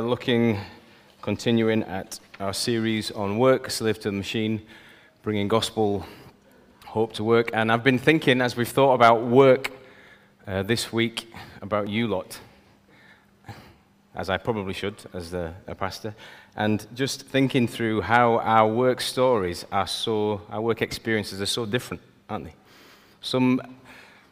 we're 0.00 0.08
looking, 0.08 0.58
continuing 1.20 1.82
at 1.82 2.18
our 2.38 2.54
series 2.54 3.10
on 3.10 3.36
work, 3.36 3.70
Slave 3.70 4.00
to 4.00 4.08
the 4.10 4.16
Machine, 4.16 4.62
bringing 5.22 5.46
gospel 5.46 6.06
hope 6.86 7.12
to 7.12 7.22
work. 7.24 7.50
And 7.52 7.70
I've 7.70 7.84
been 7.84 7.98
thinking, 7.98 8.40
as 8.40 8.56
we've 8.56 8.66
thought 8.66 8.94
about 8.94 9.24
work 9.24 9.70
uh, 10.46 10.62
this 10.62 10.90
week, 10.90 11.30
about 11.60 11.90
you 11.90 12.06
lot, 12.06 12.40
as 14.14 14.30
I 14.30 14.38
probably 14.38 14.72
should 14.72 14.94
as 15.12 15.32
the, 15.32 15.52
a 15.66 15.74
pastor, 15.74 16.14
and 16.56 16.86
just 16.94 17.26
thinking 17.26 17.68
through 17.68 18.00
how 18.00 18.38
our 18.38 18.72
work 18.72 19.02
stories 19.02 19.66
are 19.70 19.86
so, 19.86 20.40
our 20.48 20.62
work 20.62 20.80
experiences 20.80 21.42
are 21.42 21.46
so 21.46 21.66
different, 21.66 22.02
aren't 22.30 22.46
they? 22.46 22.54
Some, 23.20 23.60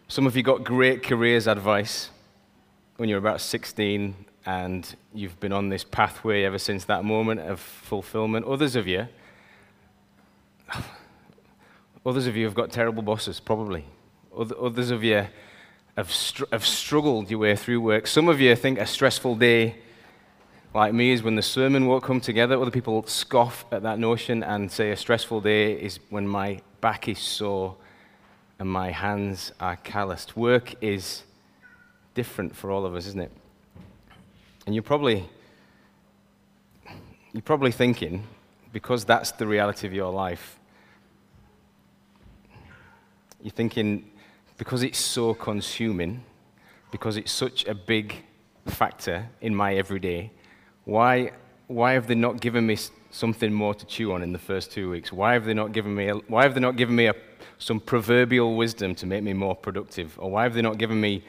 some 0.08 0.26
of 0.26 0.34
you 0.34 0.42
got 0.42 0.64
great 0.64 1.02
careers 1.02 1.46
advice 1.46 2.08
when 2.96 3.10
you're 3.10 3.18
about 3.18 3.42
16 3.42 4.14
and 4.48 4.96
you've 5.12 5.38
been 5.40 5.52
on 5.52 5.68
this 5.68 5.84
pathway 5.84 6.42
ever 6.44 6.58
since 6.58 6.86
that 6.86 7.04
moment 7.04 7.38
of 7.38 7.60
fulfillment. 7.60 8.46
Others 8.46 8.76
of 8.76 8.86
you, 8.86 9.06
others 12.06 12.26
of 12.26 12.34
you 12.34 12.46
have 12.46 12.54
got 12.54 12.72
terrible 12.72 13.02
bosses, 13.02 13.40
probably. 13.40 13.84
Others 14.34 14.90
of 14.90 15.04
you 15.04 15.26
have, 15.98 16.10
str- 16.10 16.46
have 16.50 16.64
struggled 16.64 17.30
your 17.30 17.40
way 17.40 17.56
through 17.56 17.82
work. 17.82 18.06
Some 18.06 18.26
of 18.26 18.40
you 18.40 18.56
think 18.56 18.78
a 18.78 18.86
stressful 18.86 19.36
day 19.36 19.76
like 20.72 20.94
me 20.94 21.10
is 21.10 21.22
when 21.22 21.34
the 21.34 21.42
sermon 21.42 21.84
won't 21.84 22.02
come 22.02 22.18
together. 22.18 22.58
Other 22.58 22.70
people 22.70 23.06
scoff 23.06 23.66
at 23.70 23.82
that 23.82 23.98
notion 23.98 24.42
and 24.42 24.72
say 24.72 24.92
a 24.92 24.96
stressful 24.96 25.42
day 25.42 25.74
is 25.74 26.00
when 26.08 26.26
my 26.26 26.62
back 26.80 27.06
is 27.06 27.18
sore 27.18 27.76
and 28.58 28.66
my 28.66 28.92
hands 28.92 29.52
are 29.60 29.76
calloused. 29.76 30.38
Work 30.38 30.74
is 30.82 31.24
different 32.14 32.56
for 32.56 32.70
all 32.70 32.86
of 32.86 32.94
us, 32.94 33.06
isn't 33.08 33.20
it? 33.20 33.32
And 34.68 34.74
you're 34.74 34.82
probably, 34.82 35.26
you're 37.32 37.40
probably 37.40 37.72
thinking, 37.72 38.24
because 38.70 39.02
that's 39.06 39.32
the 39.32 39.46
reality 39.46 39.86
of 39.86 39.94
your 39.94 40.12
life, 40.12 40.60
you're 43.42 43.50
thinking, 43.50 44.10
because 44.58 44.82
it's 44.82 44.98
so 44.98 45.32
consuming, 45.32 46.22
because 46.90 47.16
it's 47.16 47.32
such 47.32 47.64
a 47.64 47.74
big 47.74 48.16
factor 48.66 49.30
in 49.40 49.54
my 49.54 49.74
everyday, 49.74 50.32
why, 50.84 51.32
why 51.68 51.92
have 51.92 52.06
they 52.06 52.14
not 52.14 52.38
given 52.38 52.66
me 52.66 52.76
something 53.10 53.50
more 53.50 53.74
to 53.74 53.86
chew 53.86 54.12
on 54.12 54.22
in 54.22 54.34
the 54.34 54.38
first 54.38 54.70
two 54.70 54.90
weeks? 54.90 55.10
Why 55.10 55.32
have 55.32 55.46
they 55.46 55.54
not 55.54 55.72
given 55.72 55.94
me, 55.94 56.10
why 56.10 56.42
have 56.42 56.52
they 56.52 56.60
not 56.60 56.76
given 56.76 56.94
me 56.94 57.06
a, 57.06 57.14
some 57.56 57.80
proverbial 57.80 58.54
wisdom 58.54 58.94
to 58.96 59.06
make 59.06 59.22
me 59.22 59.32
more 59.32 59.56
productive? 59.56 60.18
Or 60.18 60.30
why 60.30 60.42
have 60.42 60.52
they 60.52 60.60
not 60.60 60.76
given 60.76 61.00
me 61.00 61.24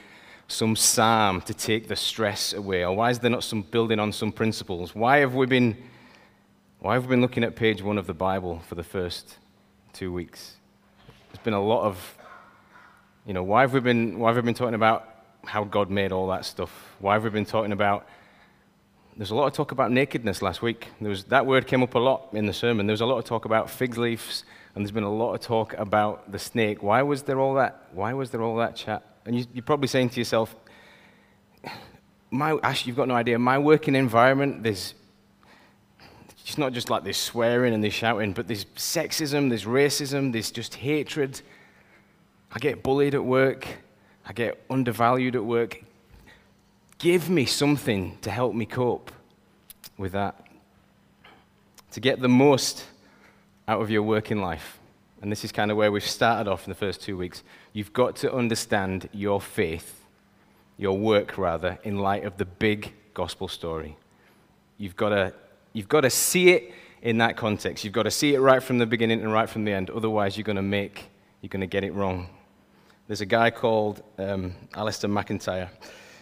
some 0.50 0.76
psalm 0.76 1.42
to 1.42 1.54
take 1.54 1.88
the 1.88 1.96
stress 1.96 2.54
away? 2.54 2.84
Or 2.84 2.96
why 2.96 3.12
is 3.12 3.20
there 3.20 3.30
not 3.30 3.44
some 3.44 3.62
building 3.62 4.00
on 4.00 4.12
some 4.12 4.32
principles? 4.32 4.96
Why 4.96 5.20
have 5.20 5.36
we 5.36 5.46
been, 5.46 5.78
why 6.80 6.96
have 6.96 7.06
we 7.06 7.10
been 7.12 7.22
looking 7.22 7.44
at 7.44 7.56
page 7.56 7.82
one 7.82 7.98
of 7.98 8.08
the 8.08 8.16
Bible 8.16 8.60
for 8.68 8.76
the 8.76 8.84
first 8.84 9.38
two 9.94 10.12
weeks? 10.12 10.56
There's 11.32 11.44
been 11.44 11.54
a 11.54 11.64
lot 11.64 11.84
of, 11.84 12.18
you 13.28 13.34
know, 13.34 13.44
why 13.44 13.62
have 13.62 13.74
we 13.74 13.80
been, 13.80 14.18
why 14.18 14.30
have 14.30 14.38
we 14.38 14.42
been 14.42 14.56
talking 14.56 14.74
about 14.74 15.08
how 15.46 15.64
God 15.64 15.92
made 15.92 16.12
all 16.12 16.28
that 16.30 16.46
stuff? 16.46 16.72
Why 16.98 17.14
have 17.14 17.24
we 17.24 17.30
been 17.30 17.46
talking 17.46 17.72
about, 17.72 18.08
there's 19.16 19.32
a 19.32 19.36
lot 19.36 19.46
of 19.46 19.54
talk 19.54 19.72
about 19.72 19.92
nakedness 19.92 20.42
last 20.42 20.64
week. 20.64 20.88
There 21.00 21.12
was, 21.12 21.26
that 21.26 21.46
word 21.46 21.68
came 21.68 21.84
up 21.84 21.94
a 21.94 22.00
lot 22.00 22.30
in 22.34 22.48
the 22.48 22.54
sermon. 22.54 22.88
There 22.88 22.94
was 22.94 23.02
a 23.02 23.06
lot 23.06 23.20
of 23.20 23.26
talk 23.26 23.46
about 23.46 23.70
fig 23.70 23.98
leaves, 23.98 24.46
and 24.74 24.84
there's 24.84 24.92
been 24.92 25.04
a 25.04 25.14
lot 25.14 25.36
of 25.36 25.42
talk 25.42 25.74
about 25.74 26.32
the 26.32 26.40
snake. 26.40 26.82
Why 26.82 27.04
was 27.04 27.22
there 27.22 27.40
all 27.40 27.54
that? 27.56 27.90
Why 27.92 28.14
was 28.14 28.32
there 28.32 28.42
all 28.42 28.56
that 28.58 28.76
chat? 28.76 29.04
And 29.26 29.36
you, 29.36 29.46
are 29.58 29.62
probably 29.62 29.88
saying 29.88 30.10
to 30.12 30.20
yourself, 30.20 30.56
my, 32.32 32.58
Ash, 32.64 32.86
you've 32.86 32.96
got 32.96 33.08
no 33.08 33.16
idea. 33.16 33.40
My 33.40 33.58
working 33.58 33.96
environment, 33.96 34.64
there's 34.64 34.94
it's 36.50 36.58
not 36.58 36.74
just 36.74 36.90
like 36.90 37.04
this 37.04 37.20
swearing 37.20 37.76
and 37.76 37.84
this 37.84 37.94
shouting, 37.94 38.34
but 38.34 38.48
there's 38.48 38.66
sexism, 38.76 39.50
there's 39.50 39.66
racism, 39.66 40.32
there's 40.32 40.50
just 40.50 40.74
hatred. 40.74 41.40
I 42.52 42.58
get 42.58 42.82
bullied 42.82 43.14
at 43.14 43.24
work. 43.24 43.68
I 44.26 44.34
get 44.34 44.60
undervalued 44.68 45.36
at 45.36 45.46
work. 45.46 45.84
Give 46.98 47.30
me 47.30 47.46
something 47.46 48.18
to 48.22 48.32
help 48.32 48.56
me 48.56 48.66
cope 48.66 49.12
with 49.96 50.14
that. 50.14 50.44
To 51.92 52.00
get 52.00 52.20
the 52.20 52.30
most 52.30 52.84
out 53.68 53.82
of 53.82 53.92
your 53.92 54.02
working 54.02 54.42
life. 54.42 54.79
And 55.22 55.32
this 55.32 55.44
is 55.44 55.52
kind 55.52 55.70
of 55.70 55.78
where 55.78 55.92
we've 55.92 56.04
started 56.04 56.50
off 56.50 56.66
in 56.66 56.72
the 56.72 56.76
first 56.76 57.02
two 57.02 57.18
weeks. 57.18 57.44
You've 57.74 57.94
got 57.94 58.16
to 58.18 58.34
understand 58.34 59.10
your 59.12 59.42
faith, 59.42 60.06
your 60.78 60.98
work 60.98 61.38
rather, 61.38 61.78
in 61.84 61.98
light 61.98 62.24
of 62.24 62.38
the 62.38 62.46
big 62.46 62.94
gospel 63.14 63.48
story. 63.48 63.98
You've 64.78 64.96
got 64.96 65.10
to, 65.10 65.34
you've 65.74 65.90
got 65.90 66.02
to 66.02 66.10
see 66.10 66.52
it 66.52 66.74
in 67.02 67.18
that 67.18 67.36
context. 67.36 67.84
You've 67.84 67.94
got 67.94 68.04
to 68.04 68.12
see 68.12 68.34
it 68.34 68.40
right 68.40 68.64
from 68.64 68.78
the 68.78 68.86
beginning 68.86 69.22
and 69.22 69.32
right 69.32 69.50
from 69.50 69.66
the 69.66 69.74
end. 69.74 69.90
Otherwise, 69.90 70.38
you're 70.38 70.46
going 70.46 70.56
to 70.56 70.62
make, 70.62 71.10
you're 71.42 71.50
going 71.50 71.62
to 71.62 71.68
get 71.68 71.84
it 71.84 71.94
wrong. 71.94 72.30
There's 73.08 73.22
a 73.22 73.26
guy 73.26 73.50
called 73.50 74.04
um, 74.18 74.56
Alasdair 74.74 75.10
MacIntyre. 75.10 75.70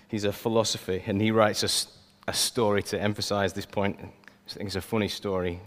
He's 0.08 0.24
a 0.24 0.31
philosopher, 0.31 1.02
and 1.06 1.22
he 1.22 1.31
writes 1.31 1.64
a, 1.64 2.31
a 2.31 2.34
story 2.34 2.81
to 2.84 3.02
emphasize 3.02 3.53
this 3.53 3.66
point. 3.66 3.97
I 4.00 4.50
think 4.50 4.68
it's 4.68 4.75
a 4.75 4.81
funny 4.81 5.09
story. 5.09 5.59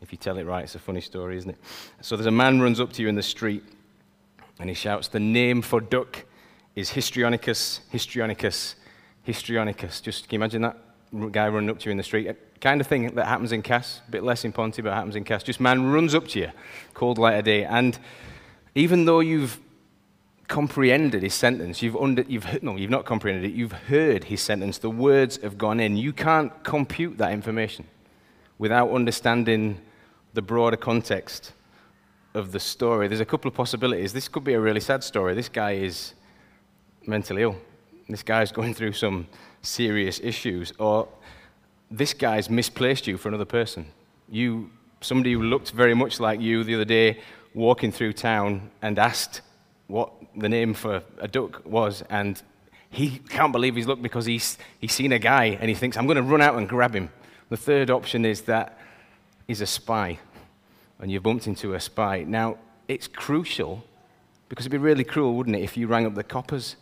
If 0.00 0.12
you 0.12 0.18
tell 0.18 0.36
it 0.36 0.44
right, 0.44 0.64
it's 0.64 0.74
a 0.74 0.78
funny 0.78 1.00
story, 1.00 1.36
isn't 1.36 1.50
it? 1.50 1.56
So 2.00 2.16
there's 2.16 2.26
a 2.26 2.30
man 2.30 2.60
runs 2.60 2.80
up 2.80 2.92
to 2.94 3.02
you 3.02 3.08
in 3.08 3.14
the 3.14 3.22
street 3.22 3.64
and 4.58 4.68
he 4.68 4.74
shouts, 4.74 5.08
The 5.08 5.20
name 5.20 5.62
for 5.62 5.80
duck 5.80 6.24
is 6.74 6.90
Histrionicus, 6.90 7.80
Histrionicus, 7.92 8.74
Histrionicus. 9.26 10.02
Just 10.02 10.28
can 10.28 10.34
you 10.34 10.38
imagine 10.38 10.62
that 10.62 10.76
guy 11.32 11.48
running 11.48 11.70
up 11.70 11.78
to 11.80 11.86
you 11.86 11.90
in 11.92 11.96
the 11.96 12.02
street? 12.02 12.30
Kind 12.60 12.80
of 12.80 12.86
thing 12.86 13.14
that 13.14 13.26
happens 13.26 13.52
in 13.52 13.62
Cass, 13.62 14.00
a 14.06 14.10
bit 14.10 14.22
less 14.22 14.44
in 14.44 14.52
Ponty, 14.52 14.82
but 14.82 14.90
it 14.90 14.94
happens 14.94 15.16
in 15.16 15.24
Cass. 15.24 15.42
Just 15.42 15.60
man 15.60 15.90
runs 15.90 16.14
up 16.14 16.28
to 16.28 16.40
you, 16.40 16.50
cold 16.92 17.18
light 17.18 17.34
of 17.38 17.44
day. 17.44 17.64
And 17.64 17.98
even 18.74 19.04
though 19.04 19.20
you've 19.20 19.60
comprehended 20.48 21.22
his 21.22 21.34
sentence, 21.34 21.82
you've, 21.82 21.96
under, 21.96 22.22
you've, 22.22 22.62
no, 22.62 22.76
you've 22.76 22.90
not 22.90 23.04
comprehended 23.04 23.50
it, 23.50 23.54
you've 23.54 23.72
heard 23.72 24.24
his 24.24 24.40
sentence, 24.40 24.78
the 24.78 24.90
words 24.90 25.38
have 25.42 25.56
gone 25.56 25.80
in. 25.80 25.96
You 25.96 26.12
can't 26.12 26.52
compute 26.64 27.18
that 27.18 27.32
information 27.32 27.86
without 28.58 28.90
understanding 28.90 29.80
the 30.34 30.42
broader 30.42 30.76
context 30.76 31.52
of 32.34 32.52
the 32.52 32.60
story. 32.60 33.08
There's 33.08 33.20
a 33.20 33.24
couple 33.24 33.48
of 33.48 33.54
possibilities. 33.54 34.12
This 34.12 34.28
could 34.28 34.44
be 34.44 34.54
a 34.54 34.60
really 34.60 34.80
sad 34.80 35.04
story. 35.04 35.34
This 35.34 35.48
guy 35.48 35.72
is 35.72 36.14
mentally 37.06 37.42
ill. 37.42 37.56
This 38.08 38.22
guy's 38.22 38.52
going 38.60 38.74
through 38.74 38.92
some 38.92 39.26
serious 39.62 40.20
issues. 40.22 40.72
Or 40.78 41.08
this 41.90 42.12
guy's 42.12 42.50
misplaced 42.50 43.06
you 43.06 43.16
for 43.16 43.28
another 43.28 43.44
person. 43.44 43.86
You, 44.28 44.70
somebody 45.00 45.32
who 45.32 45.42
looked 45.42 45.70
very 45.70 45.94
much 45.94 46.18
like 46.18 46.40
you 46.40 46.64
the 46.64 46.74
other 46.74 46.84
day, 46.84 47.20
walking 47.54 47.92
through 47.92 48.14
town 48.14 48.70
and 48.82 48.98
asked 48.98 49.42
what 49.86 50.12
the 50.36 50.48
name 50.48 50.74
for 50.74 51.02
a 51.18 51.28
duck 51.28 51.64
was, 51.64 52.02
and 52.10 52.42
he 52.90 53.18
can't 53.28 53.52
believe 53.52 53.76
he's 53.76 53.86
looked 53.86 54.02
because 54.02 54.24
he's, 54.24 54.58
he's 54.78 54.92
seen 54.92 55.12
a 55.12 55.18
guy 55.18 55.58
and 55.60 55.68
he 55.68 55.74
thinks, 55.74 55.96
I'm 55.96 56.06
going 56.06 56.16
to 56.16 56.22
run 56.22 56.40
out 56.40 56.56
and 56.56 56.68
grab 56.68 56.94
him. 56.94 57.10
The 57.54 57.58
third 57.58 57.88
option 57.88 58.24
is 58.24 58.40
that 58.42 58.80
he's 59.46 59.60
a 59.60 59.66
spy 59.66 60.18
and 60.98 61.08
you've 61.08 61.22
bumped 61.22 61.46
into 61.46 61.74
a 61.74 61.80
spy. 61.80 62.24
Now, 62.26 62.58
it's 62.88 63.06
crucial 63.06 63.84
because 64.48 64.66
it'd 64.66 64.72
be 64.72 64.78
really 64.78 65.04
cruel, 65.04 65.36
wouldn't 65.36 65.54
it, 65.54 65.62
if 65.62 65.76
you 65.76 65.86
rang 65.86 66.04
up 66.04 66.16
the 66.16 66.24
coppers 66.24 66.74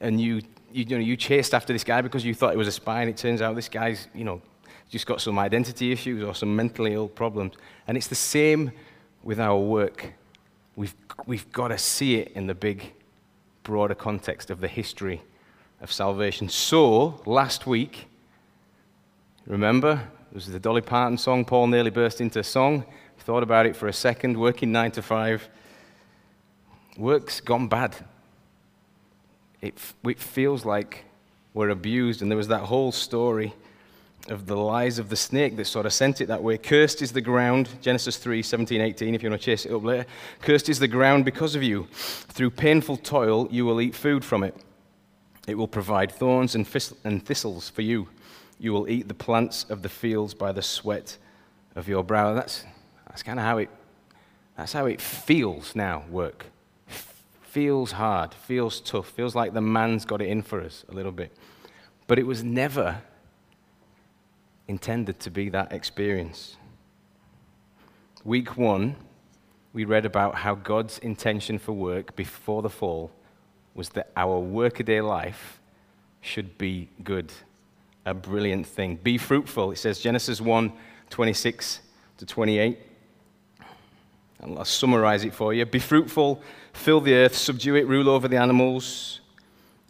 and 0.00 0.18
you, 0.18 0.36
you, 0.72 0.86
you, 0.88 0.96
know, 0.96 0.96
you 0.96 1.14
chased 1.14 1.52
after 1.52 1.74
this 1.74 1.84
guy 1.84 2.00
because 2.00 2.24
you 2.24 2.32
thought 2.32 2.52
he 2.52 2.56
was 2.56 2.68
a 2.68 2.72
spy 2.72 3.02
and 3.02 3.10
it 3.10 3.18
turns 3.18 3.42
out 3.42 3.54
this 3.54 3.68
guy's, 3.68 4.08
you 4.14 4.24
know, 4.24 4.40
just 4.88 5.04
got 5.04 5.20
some 5.20 5.38
identity 5.38 5.92
issues 5.92 6.24
or 6.24 6.34
some 6.34 6.56
mentally 6.56 6.94
ill 6.94 7.08
problems. 7.08 7.52
And 7.86 7.98
it's 7.98 8.06
the 8.06 8.14
same 8.14 8.72
with 9.22 9.38
our 9.38 9.58
work. 9.58 10.14
We've, 10.74 10.94
we've 11.26 11.52
got 11.52 11.68
to 11.68 11.76
see 11.76 12.14
it 12.14 12.32
in 12.32 12.46
the 12.46 12.54
big, 12.54 12.94
broader 13.62 13.94
context 13.94 14.48
of 14.48 14.62
the 14.62 14.68
history 14.68 15.20
of 15.82 15.92
salvation. 15.92 16.48
So, 16.48 17.20
last 17.26 17.66
week, 17.66 18.06
remember, 19.46 20.08
it 20.30 20.34
was 20.34 20.46
the 20.46 20.60
Dolly 20.60 20.80
Parton 20.80 21.18
song. 21.18 21.44
Paul 21.44 21.66
nearly 21.66 21.90
burst 21.90 22.20
into 22.20 22.42
song. 22.44 22.84
Thought 23.18 23.42
about 23.42 23.66
it 23.66 23.76
for 23.76 23.88
a 23.88 23.92
second, 23.92 24.38
working 24.38 24.72
nine 24.72 24.92
to 24.92 25.02
five. 25.02 25.48
Work's 26.96 27.40
gone 27.40 27.68
bad. 27.68 27.96
It, 29.60 29.78
it 30.04 30.18
feels 30.18 30.64
like 30.64 31.04
we're 31.52 31.68
abused, 31.68 32.22
and 32.22 32.30
there 32.30 32.38
was 32.38 32.48
that 32.48 32.62
whole 32.62 32.92
story 32.92 33.52
of 34.28 34.46
the 34.46 34.56
lies 34.56 34.98
of 34.98 35.08
the 35.08 35.16
snake 35.16 35.56
that 35.56 35.66
sort 35.66 35.86
of 35.86 35.92
sent 35.92 36.20
it 36.20 36.26
that 36.26 36.42
way. 36.42 36.56
Cursed 36.58 37.02
is 37.02 37.12
the 37.12 37.20
ground, 37.20 37.68
Genesis 37.80 38.16
3 38.16 38.42
17, 38.42 38.80
18, 38.80 39.14
if 39.14 39.22
you 39.22 39.30
want 39.30 39.40
to 39.40 39.44
chase 39.44 39.66
it 39.66 39.72
up 39.72 39.82
later. 39.82 40.06
Cursed 40.40 40.68
is 40.68 40.78
the 40.78 40.88
ground 40.88 41.24
because 41.24 41.54
of 41.54 41.62
you. 41.62 41.88
Through 41.92 42.50
painful 42.50 42.98
toil, 42.98 43.48
you 43.50 43.64
will 43.64 43.80
eat 43.80 43.94
food 43.94 44.24
from 44.24 44.44
it. 44.44 44.56
It 45.46 45.56
will 45.56 45.68
provide 45.68 46.12
thorns 46.12 46.54
and 46.54 46.66
thistles 46.66 47.68
for 47.70 47.82
you. 47.82 48.08
You 48.60 48.74
will 48.74 48.88
eat 48.88 49.08
the 49.08 49.14
plants 49.14 49.64
of 49.70 49.80
the 49.80 49.88
fields 49.88 50.34
by 50.34 50.52
the 50.52 50.60
sweat 50.60 51.16
of 51.74 51.88
your 51.88 52.04
brow. 52.04 52.34
That's, 52.34 52.64
that's 53.08 53.22
kind 53.22 53.38
of 53.38 53.44
how 53.46 53.56
it, 53.56 53.70
that's 54.56 54.74
how 54.74 54.84
it 54.84 55.00
feels 55.00 55.74
now, 55.74 56.04
work. 56.10 56.46
Feels 57.40 57.92
hard, 57.92 58.34
feels 58.34 58.80
tough, 58.80 59.08
feels 59.08 59.34
like 59.34 59.54
the 59.54 59.62
man's 59.62 60.04
got 60.04 60.20
it 60.20 60.28
in 60.28 60.42
for 60.42 60.60
us 60.60 60.84
a 60.90 60.92
little 60.92 61.10
bit. 61.10 61.34
But 62.06 62.18
it 62.18 62.26
was 62.26 62.44
never 62.44 63.00
intended 64.68 65.18
to 65.20 65.30
be 65.30 65.48
that 65.48 65.72
experience. 65.72 66.56
Week 68.24 68.58
one, 68.58 68.94
we 69.72 69.86
read 69.86 70.04
about 70.04 70.34
how 70.34 70.54
God's 70.54 70.98
intention 70.98 71.58
for 71.58 71.72
work 71.72 72.14
before 72.14 72.60
the 72.60 72.68
fall 72.68 73.10
was 73.74 73.88
that 73.90 74.10
our 74.16 74.38
workaday 74.38 75.00
life 75.00 75.60
should 76.20 76.58
be 76.58 76.90
good, 77.02 77.32
a 78.04 78.14
brilliant 78.14 78.66
thing. 78.66 78.96
Be 78.96 79.18
fruitful. 79.18 79.72
It 79.72 79.76
says 79.76 80.00
Genesis 80.00 80.40
1 80.40 80.72
26 81.10 81.80
to 82.18 82.26
28. 82.26 82.78
And 84.40 84.58
I'll 84.58 84.64
summarize 84.64 85.24
it 85.24 85.34
for 85.34 85.52
you. 85.52 85.66
Be 85.66 85.78
fruitful, 85.78 86.40
fill 86.72 87.00
the 87.00 87.14
earth, 87.14 87.36
subdue 87.36 87.74
it, 87.74 87.86
rule 87.86 88.08
over 88.08 88.28
the 88.28 88.36
animals. 88.36 89.20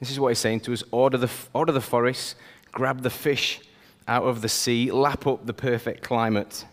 This 0.01 0.11
is 0.11 0.19
what 0.19 0.29
he's 0.29 0.39
saying 0.39 0.61
to 0.61 0.73
us 0.73 0.83
order 0.91 1.19
the, 1.19 1.31
order 1.53 1.73
the 1.73 1.81
forests, 1.81 2.35
grab 2.73 3.03
the 3.03 3.11
fish 3.11 3.61
out 4.09 4.25
of 4.25 4.41
the 4.41 4.49
sea, 4.49 4.91
lap 4.91 5.27
up 5.27 5.47
the 5.47 5.55
perfect 5.55 6.03
climate. 6.03 6.65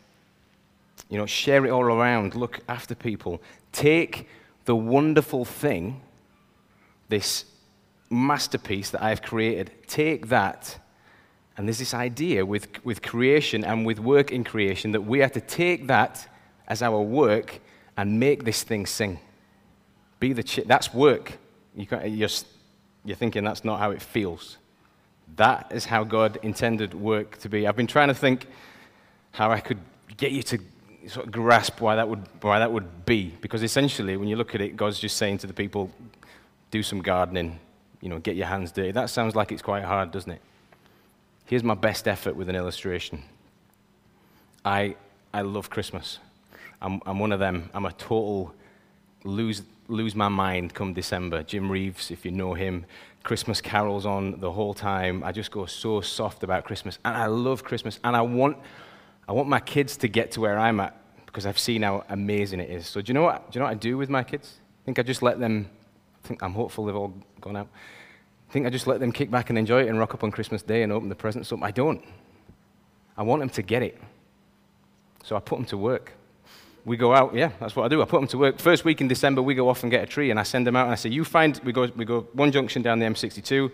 You 1.10 1.18
know, 1.18 1.26
share 1.26 1.66
it 1.66 1.70
all 1.70 1.84
around, 1.84 2.36
look 2.36 2.62
after 2.68 2.96
people. 2.96 3.42
Take 3.72 4.28
the 4.66 4.76
wonderful 4.76 5.46
thing, 5.46 6.02
this 7.10 7.46
masterpiece 8.10 8.90
that 8.90 9.04
I 9.04 9.10
have 9.10 9.22
created, 9.22 9.72
take 9.88 10.28
that. 10.28 10.80
And 11.58 11.68
there's 11.68 11.80
this 11.80 11.96
idea 11.96 12.46
with, 12.46 12.68
with 12.86 13.02
creation 13.02 13.66
and 13.66 13.86
with 13.86 14.00
work 14.00 14.32
in 14.32 14.44
creation 14.44 14.92
that 14.92 15.02
we 15.02 15.20
have 15.20 15.32
to 15.32 15.42
take 15.42 15.88
that 15.88 16.28
as 16.68 16.84
our 16.84 17.02
work 17.02 17.60
and 17.98 18.20
make 18.20 18.46
this 18.46 18.62
thing 18.62 18.86
sing. 18.86 19.20
Be 20.20 20.34
the 20.34 20.64
that's 20.68 20.94
work. 20.94 21.38
You 21.76 21.88
you're, 22.06 22.30
you're 23.04 23.16
thinking 23.16 23.44
that's 23.44 23.66
not 23.66 23.80
how 23.80 23.92
it 23.92 24.02
feels. 24.02 24.58
That 25.36 25.72
is 25.72 25.86
how 25.86 26.04
God 26.04 26.38
intended 26.44 26.94
work 26.94 27.38
to 27.40 27.50
be. 27.50 27.68
I've 27.68 27.76
been 27.76 27.88
trying 27.88 28.08
to 28.10 28.14
think 28.14 28.48
how 29.32 29.52
I 29.52 29.60
could 29.60 29.80
get 30.16 30.32
you 30.32 30.44
to 30.44 30.60
sort 31.08 31.26
of 31.26 31.32
grasp 31.32 31.82
why 31.82 31.96
that 31.96 32.08
would, 32.08 32.24
why 32.42 32.60
that 32.60 32.72
would 32.72 33.06
be. 33.06 33.34
Because 33.42 33.64
essentially, 33.64 34.16
when 34.18 34.28
you 34.28 34.36
look 34.36 34.56
at 34.56 34.62
it, 34.62 34.78
God's 34.78 35.00
just 35.00 35.18
saying 35.18 35.40
to 35.40 35.48
the 35.48 35.54
people, 35.54 35.92
do 36.72 36.84
some 36.84 37.02
gardening, 37.02 37.60
you 38.02 38.10
know, 38.10 38.20
get 38.20 38.36
your 38.36 38.48
hands 38.48 38.72
dirty. 38.72 38.92
That 38.92 39.10
sounds 39.10 39.36
like 39.36 39.52
it's 39.52 39.62
quite 39.62 39.84
hard, 39.84 40.12
doesn't 40.12 40.32
it? 40.32 40.42
Here's 41.48 41.64
my 41.64 41.76
best 41.76 42.10
effort 42.10 42.36
with 42.36 42.50
an 42.50 42.58
illustration. 42.58 43.24
I, 44.66 44.98
I 45.34 45.42
love 45.42 45.70
Christmas. 45.70 46.20
I'm, 46.82 47.02
I'm 47.06 47.20
one 47.20 47.32
of 47.32 47.40
them. 47.40 47.70
I'm 47.74 47.86
a 47.86 47.94
total 47.94 48.54
lose, 49.24 49.62
lose 49.88 50.14
my 50.14 50.28
mind 50.28 50.74
come 50.74 50.94
December. 50.94 51.44
Jim 51.44 51.72
Reeves, 51.72 52.12
if 52.12 52.26
you 52.26 52.32
know 52.32 52.54
him, 52.54 52.86
Christmas 53.24 53.62
carols 53.62 54.06
on 54.06 54.42
the 54.42 54.52
whole 54.52 54.74
time. 54.74 55.24
I 55.24 55.32
just 55.32 55.50
go 55.50 55.66
so 55.66 56.02
soft 56.02 56.44
about 56.44 56.66
Christmas. 56.66 57.00
And 57.06 57.16
I 57.16 57.28
love 57.28 57.64
Christmas. 57.64 57.98
And 58.04 58.14
I 58.14 58.22
want, 58.22 58.58
I 59.26 59.32
want 59.32 59.48
my 59.48 59.62
kids 59.62 59.96
to 59.98 60.10
get 60.10 60.32
to 60.32 60.42
where 60.42 60.60
I'm 60.60 60.82
at 60.82 60.98
because 61.26 61.46
I've 61.46 61.60
seen 61.60 61.84
how 61.84 62.04
amazing 62.10 62.60
it 62.60 62.70
is. 62.70 62.88
So 62.88 63.00
do 63.00 63.10
you 63.10 63.14
know 63.14 63.24
what, 63.24 63.50
do 63.50 63.58
you 63.58 63.62
know 63.62 63.68
what 63.68 63.72
I 63.72 63.80
do 63.80 63.98
with 63.98 64.10
my 64.10 64.22
kids? 64.22 64.60
I 64.60 64.84
think 64.84 65.00
I 65.00 65.02
just 65.02 65.22
let 65.22 65.40
them, 65.40 65.70
I 66.26 66.28
think 66.28 66.44
I'm 66.44 66.54
hopeful 66.54 66.84
they've 66.84 66.96
all 66.96 67.14
gone 67.40 67.56
out. 67.56 67.70
Think 68.50 68.66
I 68.66 68.70
just 68.70 68.88
let 68.88 69.00
them 69.00 69.12
kick 69.12 69.30
back 69.30 69.50
and 69.50 69.60
enjoy 69.60 69.84
it 69.84 69.90
and 69.90 70.00
rock 70.00 70.14
up 70.14 70.24
on 70.24 70.32
Christmas 70.32 70.62
Day 70.62 70.84
and 70.84 70.92
open 70.92 71.10
the 71.10 71.16
presents 71.16 71.52
up. 71.52 71.62
I 71.62 71.72
don't. 71.72 72.04
I 73.18 73.24
want 73.24 73.42
them 73.42 73.50
to 73.50 73.62
get 73.62 73.84
it. 73.84 74.00
So 75.24 75.36
I 75.36 75.40
put 75.40 75.58
them 75.58 75.66
to 75.66 75.78
work 75.78 76.14
we 76.88 76.96
go 76.96 77.14
out, 77.14 77.36
yeah, 77.36 77.52
that's 77.60 77.76
what 77.76 77.84
I 77.84 77.90
do. 77.90 78.02
I 78.02 78.06
put 78.06 78.22
them 78.22 78.30
to 78.30 78.38
work. 78.38 78.60
First 78.60 78.86
week 78.86 79.02
in 79.02 79.10
December, 79.10 79.42
we 79.42 79.56
go 79.56 79.68
off 79.68 79.84
and 79.84 79.92
get 79.92 80.04
a 80.04 80.08
tree, 80.08 80.32
and 80.32 80.40
I 80.40 80.44
send 80.44 80.66
them 80.66 80.78
out, 80.78 80.84
and 80.84 80.94
I 80.94 80.96
say, 80.96 81.10
You 81.10 81.26
find, 81.26 81.60
we 81.66 81.74
go, 81.74 81.92
we 81.98 82.06
go 82.06 82.22
one 82.32 82.50
junction 82.50 82.82
down 82.82 83.00
the 83.00 83.06
M62, 83.06 83.70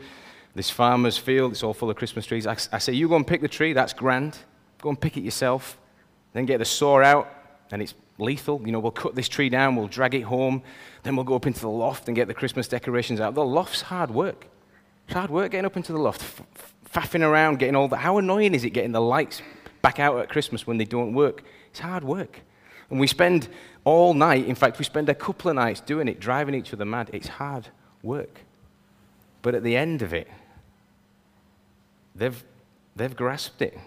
this 0.55 0.71
farmer's 0.71 1.15
field, 1.15 1.51
it's 1.51 1.61
all 1.61 1.75
full 1.75 1.91
of 1.91 1.95
Christmas 1.95 2.25
trees. 2.25 2.47
I, 2.47 2.57
I 2.71 2.79
say, 2.79 2.93
You 2.93 3.07
go 3.07 3.15
and 3.15 3.25
pick 3.25 3.41
the 3.41 3.47
tree, 3.47 3.71
that's 3.71 3.93
grand. 3.93 4.39
Go 4.81 4.89
and 4.89 4.99
pick 4.99 5.15
it 5.15 5.21
yourself. 5.21 5.77
Then 6.33 6.47
get 6.47 6.57
the 6.57 6.65
saw 6.65 7.03
out, 7.03 7.31
and 7.71 7.83
it's 7.83 7.93
lethal. 8.17 8.59
You 8.65 8.71
know, 8.71 8.79
we'll 8.79 8.91
cut 8.91 9.13
this 9.13 9.29
tree 9.29 9.47
down, 9.47 9.75
we'll 9.75 9.87
drag 9.87 10.15
it 10.15 10.23
home, 10.23 10.63
then 11.03 11.15
we'll 11.15 11.23
go 11.23 11.35
up 11.35 11.45
into 11.45 11.61
the 11.61 11.69
loft 11.69 12.07
and 12.07 12.15
get 12.15 12.27
the 12.27 12.33
Christmas 12.33 12.67
decorations 12.67 13.21
out. 13.21 13.35
The 13.35 13.45
loft's 13.45 13.81
hard 13.81 14.09
work. 14.09 14.47
It's 15.05 15.13
hard 15.13 15.29
work 15.29 15.51
getting 15.51 15.65
up 15.65 15.77
into 15.77 15.91
the 15.91 15.99
loft, 15.99 16.23
faffing 16.93 17.21
around, 17.21 17.59
getting 17.59 17.75
all 17.75 17.87
the. 17.87 17.97
How 17.97 18.17
annoying 18.17 18.53
is 18.53 18.63
it 18.63 18.71
getting 18.71 18.91
the 18.91 19.01
lights 19.01 19.41
back 19.81 19.99
out 19.99 20.19
at 20.19 20.29
Christmas 20.29 20.65
when 20.65 20.77
they 20.77 20.85
don't 20.85 21.13
work? 21.13 21.43
It's 21.69 21.79
hard 21.79 22.03
work. 22.03 22.39
And 22.89 22.99
we 22.99 23.07
spend 23.07 23.49
all 23.85 24.13
night, 24.13 24.45
in 24.45 24.55
fact, 24.55 24.79
we 24.79 24.85
spend 24.85 25.09
a 25.09 25.15
couple 25.15 25.49
of 25.49 25.55
nights 25.55 25.81
doing 25.81 26.07
it, 26.07 26.19
driving 26.19 26.55
each 26.55 26.73
other 26.73 26.85
mad. 26.85 27.09
It's 27.11 27.27
hard 27.27 27.67
work. 28.01 28.41
But 29.41 29.55
at 29.55 29.63
the 29.63 29.75
end 29.75 30.01
of 30.01 30.13
it, 30.13 30.27
they've, 32.15 32.43
they've 32.95 33.15
grasped 33.15 33.61
it. 33.61 33.77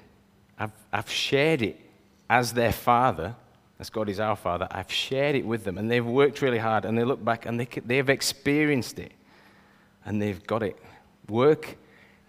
I've, 0.58 0.72
I've 0.92 1.10
shared 1.10 1.62
it 1.62 1.80
as 2.28 2.52
their 2.52 2.72
father, 2.72 3.36
as 3.78 3.90
God 3.90 4.08
is 4.08 4.20
our 4.20 4.36
father. 4.36 4.66
I've 4.70 4.90
shared 4.90 5.36
it 5.36 5.46
with 5.46 5.64
them, 5.64 5.78
and 5.78 5.90
they've 5.90 6.04
worked 6.04 6.42
really 6.42 6.58
hard, 6.58 6.84
and 6.84 6.98
they 6.98 7.04
look 7.04 7.24
back 7.24 7.46
and 7.46 7.60
they, 7.60 7.68
they've 7.84 8.08
experienced 8.08 8.98
it, 8.98 9.12
and 10.04 10.20
they've 10.20 10.44
got 10.46 10.62
it. 10.62 10.78
Work 11.28 11.76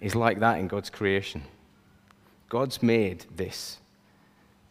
is 0.01 0.15
like 0.15 0.39
that 0.39 0.59
in 0.59 0.67
God's 0.67 0.89
creation. 0.89 1.44
God's 2.49 2.81
made 2.81 3.25
this 3.35 3.77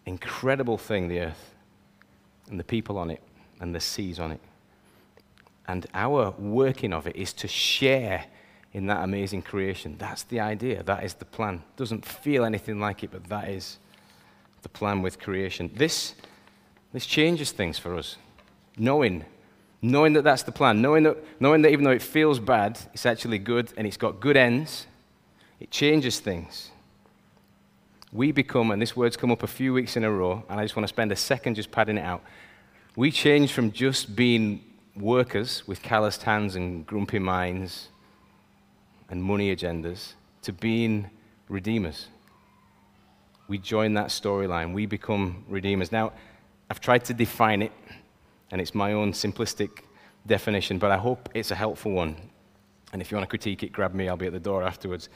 incredible 0.07 0.79
thing, 0.79 1.09
the 1.09 1.21
earth 1.21 1.55
and 2.49 2.59
the 2.59 2.65
people 2.65 2.97
on 2.99 3.11
it 3.11 3.23
and 3.61 3.75
the 3.75 3.81
seas 3.81 4.19
on 4.19 4.33
it. 4.33 4.41
And 5.69 5.87
our 5.95 6.31
working 6.39 6.93
of 6.93 7.07
it 7.07 7.17
is 7.17 7.33
to 7.35 7.49
share 7.49 8.25
in 8.73 8.87
that 8.87 9.03
amazing 9.03 9.43
creation. 9.43 9.97
That's 9.99 10.23
the 10.25 10.41
idea. 10.41 10.83
That 10.83 11.03
is 11.03 11.15
the 11.15 11.25
plan. 11.25 11.63
Doesn't 11.77 12.05
feel 12.05 12.45
anything 12.45 12.79
like 12.79 13.03
it, 13.03 13.11
but 13.11 13.25
that 13.29 13.49
is 13.49 13.79
the 14.63 14.69
plan 14.69 15.03
with 15.03 15.19
creation. 15.19 15.71
This, 15.75 16.15
this 16.93 17.07
changes 17.07 17.53
things 17.53 17.79
for 17.79 17.97
us. 17.97 18.17
Knowing, 18.77 19.25
knowing 19.91 20.13
that 20.15 20.23
that's 20.23 20.43
the 20.43 20.53
plan, 20.53 20.81
knowing 20.83 21.05
that, 21.05 21.17
knowing 21.41 21.63
that 21.63 21.71
even 21.71 21.85
though 21.85 21.91
it 21.91 22.03
feels 22.03 22.39
bad, 22.39 22.79
it's 22.93 23.07
actually 23.07 23.39
good 23.39 23.73
and 23.77 23.87
it's 23.87 23.97
got 23.97 24.21
good 24.21 24.37
ends, 24.37 24.87
it 25.61 25.71
changes 25.71 26.21
things 26.21 26.71
we 28.17 28.33
become, 28.33 28.71
and 28.71 28.81
this 28.81 28.97
word's 28.97 29.17
come 29.17 29.31
up 29.31 29.43
a 29.43 29.47
few 29.47 29.73
weeks 29.73 29.97
in 29.97 30.05
a 30.05 30.11
row, 30.11 30.43
and 30.49 30.59
I 30.59 30.65
just 30.65 30.75
want 30.75 30.85
to 30.85 30.89
spend 30.89 31.13
a 31.13 31.17
second 31.17 31.55
just 31.55 31.71
padding 31.71 31.99
it 31.99 32.05
out. 32.05 32.23
We 32.97 33.11
change 33.11 33.53
from 33.53 33.73
just 33.73 34.17
being 34.17 34.65
workers 34.97 35.67
with 35.67 35.83
calloused 35.83 36.23
hands 36.23 36.57
and 36.57 36.87
grumpy 36.87 37.19
minds 37.19 37.89
and 39.11 39.23
money 39.23 39.55
agendas 39.55 40.15
to 40.43 40.53
being 40.53 41.11
redeemers. 41.49 42.09
We 43.49 43.59
join 43.59 43.95
that 43.95 44.07
storyline. 44.07 44.73
We 44.73 44.87
become 44.87 45.45
redeemers. 45.49 45.93
Now, 45.93 46.13
I've 46.71 46.81
tried 46.81 47.05
to 47.05 47.15
define 47.15 47.63
it, 47.63 47.73
and 48.51 48.61
it's 48.61 48.75
my 48.75 48.93
own 48.93 49.13
simplistic 49.13 49.83
definition, 50.27 50.79
but 50.79 50.91
I 50.91 50.97
hope 50.97 51.29
it's 51.35 51.51
a 51.51 51.55
helpful 51.55 51.93
one. 51.93 52.17
And 52.93 53.03
if 53.03 53.11
you 53.11 53.17
want 53.17 53.29
to 53.29 53.31
critique 53.31 53.63
it, 53.63 53.73
grab 53.73 53.95
me, 53.95 54.09
I'll 54.09 54.17
be 54.17 54.27
at 54.27 54.33
the 54.33 54.41
door 54.41 54.63
afterwards. 54.63 55.09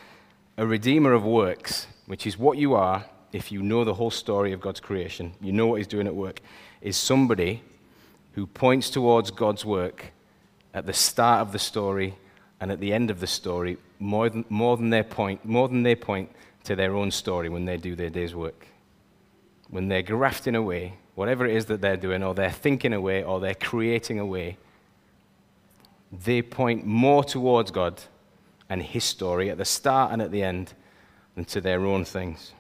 A 0.56 0.66
redeemer 0.66 1.12
of 1.12 1.24
works 1.24 1.86
which 2.06 2.26
is 2.26 2.38
what 2.38 2.58
you 2.58 2.74
are 2.74 3.04
if 3.32 3.52
you 3.52 3.62
know 3.62 3.84
the 3.84 3.94
whole 3.94 4.10
story 4.10 4.52
of 4.52 4.60
God's 4.60 4.80
creation, 4.80 5.32
you 5.40 5.52
know 5.52 5.68
what 5.68 5.76
He's 5.76 5.86
doing 5.86 6.06
at 6.06 6.14
work, 6.14 6.40
is 6.80 6.96
somebody 6.96 7.62
who 8.32 8.46
points 8.46 8.90
towards 8.90 9.30
God's 9.30 9.64
work 9.64 10.12
at 10.74 10.86
the 10.86 10.92
start 10.92 11.40
of 11.40 11.52
the 11.52 11.58
story 11.58 12.16
and 12.60 12.70
at 12.70 12.80
the 12.80 12.92
end 12.92 13.10
of 13.10 13.20
the 13.20 13.26
story 13.26 13.78
more 13.98 14.28
than, 14.28 14.44
more 14.48 14.76
than, 14.76 14.90
they, 14.90 15.02
point, 15.02 15.44
more 15.44 15.68
than 15.68 15.82
they 15.82 15.94
point 15.94 16.30
to 16.64 16.74
their 16.76 16.94
own 16.94 17.10
story 17.10 17.48
when 17.48 17.64
they 17.64 17.76
do 17.76 17.94
their 17.94 18.10
day's 18.10 18.34
work. 18.34 18.66
When 19.70 19.88
they're 19.88 20.02
grafting 20.02 20.54
away, 20.54 20.94
whatever 21.14 21.46
it 21.46 21.56
is 21.56 21.66
that 21.66 21.80
they're 21.80 21.96
doing, 21.96 22.22
or 22.22 22.34
they're 22.34 22.50
thinking 22.50 22.92
away, 22.92 23.22
or 23.22 23.40
they're 23.40 23.54
creating 23.54 24.18
away, 24.18 24.56
they 26.24 26.42
point 26.42 26.84
more 26.84 27.22
towards 27.22 27.70
God 27.70 28.00
and 28.68 28.82
His 28.82 29.04
story 29.04 29.48
at 29.48 29.58
the 29.58 29.64
start 29.64 30.12
and 30.12 30.20
at 30.20 30.32
the 30.32 30.42
end 30.42 30.74
than 31.34 31.44
to 31.46 31.60
their 31.60 31.86
own 31.86 32.04
things. 32.04 32.52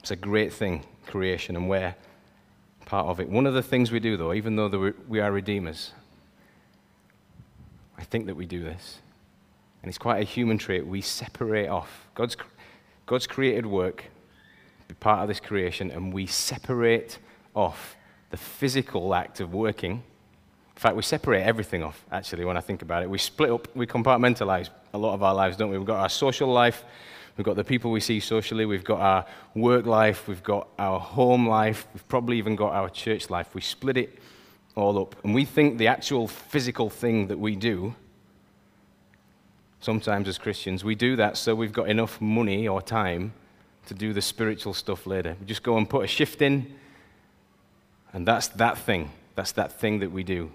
It's 0.00 0.10
a 0.10 0.16
great 0.16 0.52
thing, 0.52 0.84
creation, 1.06 1.56
and 1.56 1.68
we're 1.68 1.94
part 2.86 3.06
of 3.06 3.20
it. 3.20 3.28
One 3.28 3.46
of 3.46 3.54
the 3.54 3.62
things 3.62 3.90
we 3.90 4.00
do, 4.00 4.16
though, 4.16 4.32
even 4.32 4.56
though 4.56 4.92
we 5.08 5.20
are 5.20 5.32
redeemers, 5.32 5.92
I 7.98 8.04
think 8.04 8.26
that 8.26 8.34
we 8.34 8.46
do 8.46 8.62
this, 8.62 8.98
and 9.82 9.88
it's 9.88 9.98
quite 9.98 10.20
a 10.20 10.24
human 10.24 10.58
trait. 10.58 10.86
We 10.86 11.00
separate 11.00 11.68
off 11.68 12.08
God's, 12.14 12.36
God's 13.06 13.26
created 13.26 13.66
work, 13.66 14.04
be 14.94 14.98
part 14.98 15.20
of 15.20 15.28
this 15.28 15.40
creation, 15.40 15.90
and 15.90 16.12
we 16.12 16.26
separate 16.26 17.18
off 17.54 17.96
the 18.30 18.36
physical 18.36 19.14
act 19.14 19.40
of 19.40 19.52
working 19.52 20.02
in 20.76 20.80
fact, 20.80 20.96
we 20.96 21.02
separate 21.02 21.42
everything 21.42 21.82
off, 21.82 22.04
actually, 22.10 22.44
when 22.44 22.56
I 22.56 22.60
think 22.60 22.82
about 22.82 23.02
it. 23.04 23.10
We 23.10 23.18
split 23.18 23.50
up, 23.50 23.68
we 23.76 23.86
compartmentalize 23.86 24.70
a 24.92 24.98
lot 24.98 25.14
of 25.14 25.22
our 25.22 25.34
lives, 25.34 25.56
don't 25.56 25.70
we? 25.70 25.78
We've 25.78 25.86
got 25.86 26.00
our 26.00 26.08
social 26.08 26.48
life, 26.48 26.84
we've 27.36 27.44
got 27.44 27.54
the 27.54 27.62
people 27.62 27.92
we 27.92 28.00
see 28.00 28.18
socially, 28.18 28.66
we've 28.66 28.82
got 28.82 29.00
our 29.00 29.26
work 29.54 29.86
life, 29.86 30.26
we've 30.26 30.42
got 30.42 30.66
our 30.80 30.98
home 30.98 31.48
life, 31.48 31.86
we've 31.94 32.08
probably 32.08 32.38
even 32.38 32.56
got 32.56 32.72
our 32.72 32.88
church 32.88 33.30
life. 33.30 33.54
We 33.54 33.60
split 33.60 33.96
it 33.96 34.18
all 34.74 34.98
up. 34.98 35.14
And 35.22 35.34
we 35.34 35.44
think 35.44 35.78
the 35.78 35.86
actual 35.86 36.26
physical 36.26 36.90
thing 36.90 37.28
that 37.28 37.38
we 37.38 37.54
do, 37.54 37.94
sometimes 39.78 40.26
as 40.26 40.38
Christians, 40.38 40.82
we 40.82 40.94
do 40.94 41.14
that 41.14 41.36
so 41.36 41.54
we've 41.54 41.72
got 41.72 41.88
enough 41.88 42.20
money 42.20 42.66
or 42.66 42.82
time 42.82 43.34
to 43.86 43.94
do 43.94 44.12
the 44.12 44.22
spiritual 44.22 44.74
stuff 44.74 45.06
later. 45.06 45.36
We 45.40 45.46
just 45.46 45.62
go 45.62 45.76
and 45.76 45.88
put 45.88 46.04
a 46.04 46.06
shift 46.06 46.42
in, 46.42 46.74
and 48.12 48.26
that's 48.26 48.48
that 48.48 48.78
thing. 48.78 49.10
That's 49.34 49.52
that 49.52 49.80
thing 49.80 50.00
that 50.00 50.12
we 50.12 50.22
do. 50.22 50.52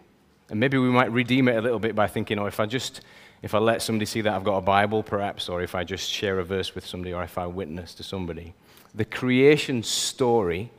And 0.50 0.60
maybe 0.60 0.78
we 0.78 0.90
might 0.90 1.12
redeem 1.12 1.48
it 1.48 1.58
a 1.58 1.62
little 1.62 1.80
bit 1.80 1.96
by 1.96 2.08
thinking, 2.08 2.40
oh, 2.40 2.46
if 2.46 2.60
I 2.60 2.66
just, 2.66 3.02
if 3.42 3.54
I 3.54 3.58
let 3.58 3.82
somebody 3.82 4.06
see 4.06 4.22
that 4.22 4.34
I've 4.34 4.44
got 4.44 4.58
a 4.58 4.62
Bible, 4.62 5.04
perhaps, 5.04 5.50
or 5.50 5.62
if 5.62 5.76
I 5.76 5.84
just 5.84 6.10
share 6.10 6.40
a 6.40 6.44
verse 6.44 6.74
with 6.74 6.86
somebody, 6.86 7.14
or 7.14 7.24
if 7.24 7.38
I 7.38 7.48
witness 7.48 7.94
to 7.96 8.04
somebody. 8.04 8.54
The 8.96 9.06
creation 9.06 9.84
story 9.84 10.72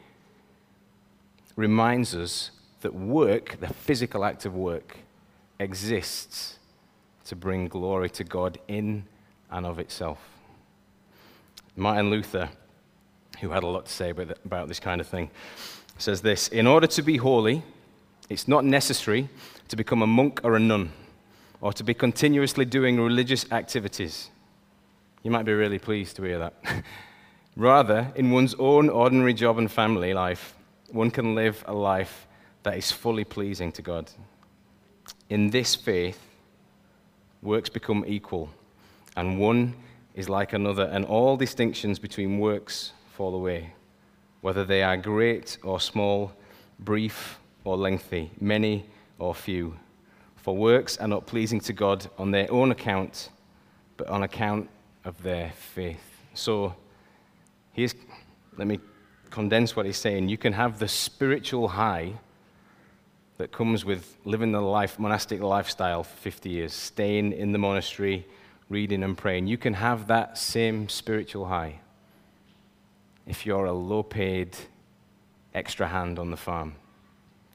reminds 1.56 2.14
us 2.14 2.50
that 2.80 2.94
work, 2.94 3.58
the 3.60 3.66
physical 3.66 4.24
act 4.24 4.46
of 4.46 4.54
work, 4.54 4.96
exists 5.58 6.58
to 7.26 7.36
bring 7.36 7.68
glory 7.68 8.08
to 8.10 8.24
God 8.24 8.58
in 8.68 9.04
and 9.50 9.66
of 9.66 9.78
itself. 9.78 10.37
Martin 11.78 12.10
Luther, 12.10 12.50
who 13.40 13.50
had 13.50 13.62
a 13.62 13.66
lot 13.66 13.86
to 13.86 13.92
say 13.92 14.10
about, 14.10 14.66
this 14.66 14.80
kind 14.80 15.00
of 15.00 15.06
thing, 15.06 15.30
says 15.96 16.20
this 16.22 16.48
In 16.48 16.66
order 16.66 16.88
to 16.88 17.02
be 17.02 17.18
holy, 17.18 17.62
it's 18.28 18.48
not 18.48 18.64
necessary 18.64 19.28
to 19.68 19.76
become 19.76 20.02
a 20.02 20.06
monk 20.06 20.40
or 20.42 20.56
a 20.56 20.58
nun 20.58 20.90
or 21.60 21.72
to 21.72 21.84
be 21.84 21.94
continuously 21.94 22.64
doing 22.64 23.00
religious 23.00 23.50
activities. 23.52 24.30
You 25.22 25.30
might 25.30 25.44
be 25.44 25.52
really 25.52 25.78
pleased 25.78 26.16
to 26.16 26.22
hear 26.22 26.38
that. 26.40 26.54
Rather, 27.56 28.12
in 28.16 28.32
one's 28.32 28.54
own 28.58 28.88
ordinary 28.88 29.34
job 29.34 29.58
and 29.58 29.70
family 29.70 30.12
life, 30.12 30.54
one 30.90 31.10
can 31.10 31.34
live 31.34 31.64
a 31.66 31.72
life 31.72 32.26
that 32.64 32.76
is 32.76 32.90
fully 32.90 33.24
pleasing 33.24 33.70
to 33.72 33.82
God. 33.82 34.10
In 35.30 35.50
this 35.50 35.74
faith, 35.74 36.20
works 37.40 37.68
become 37.68 38.04
equal, 38.06 38.50
and 39.16 39.38
one 39.38 39.74
is 40.18 40.28
like 40.28 40.52
another, 40.52 40.82
and 40.82 41.04
all 41.04 41.36
distinctions 41.36 42.00
between 42.00 42.40
works 42.40 42.92
fall 43.14 43.36
away, 43.36 43.72
whether 44.40 44.64
they 44.64 44.82
are 44.82 44.96
great 44.96 45.56
or 45.62 45.78
small, 45.78 46.32
brief 46.80 47.38
or 47.62 47.76
lengthy, 47.76 48.32
many 48.40 48.84
or 49.20 49.32
few. 49.32 49.78
For 50.34 50.56
works 50.56 50.98
are 50.98 51.06
not 51.06 51.28
pleasing 51.28 51.60
to 51.60 51.72
God 51.72 52.10
on 52.18 52.32
their 52.32 52.50
own 52.50 52.72
account, 52.72 53.28
but 53.96 54.08
on 54.08 54.24
account 54.24 54.68
of 55.04 55.22
their 55.22 55.52
faith. 55.52 56.24
So, 56.34 56.74
here's, 57.72 57.94
let 58.56 58.66
me 58.66 58.80
condense 59.30 59.76
what 59.76 59.86
he's 59.86 59.98
saying. 59.98 60.28
You 60.28 60.38
can 60.38 60.52
have 60.52 60.80
the 60.80 60.88
spiritual 60.88 61.68
high 61.68 62.14
that 63.36 63.52
comes 63.52 63.84
with 63.84 64.16
living 64.24 64.50
the 64.50 64.60
life, 64.60 64.98
monastic 64.98 65.40
lifestyle 65.40 66.02
for 66.02 66.16
50 66.16 66.48
years, 66.48 66.72
staying 66.72 67.34
in 67.34 67.52
the 67.52 67.58
monastery, 67.58 68.26
reading 68.68 69.02
and 69.02 69.16
praying. 69.16 69.46
You 69.46 69.58
can 69.58 69.74
have 69.74 70.06
that 70.08 70.38
same 70.38 70.88
spiritual 70.88 71.46
high 71.46 71.80
if 73.28 73.44
you're 73.44 73.66
a 73.66 73.72
low 73.72 74.02
paid 74.02 74.56
extra 75.54 75.86
hand 75.86 76.18
on 76.18 76.30
the 76.30 76.36
farm, 76.36 76.74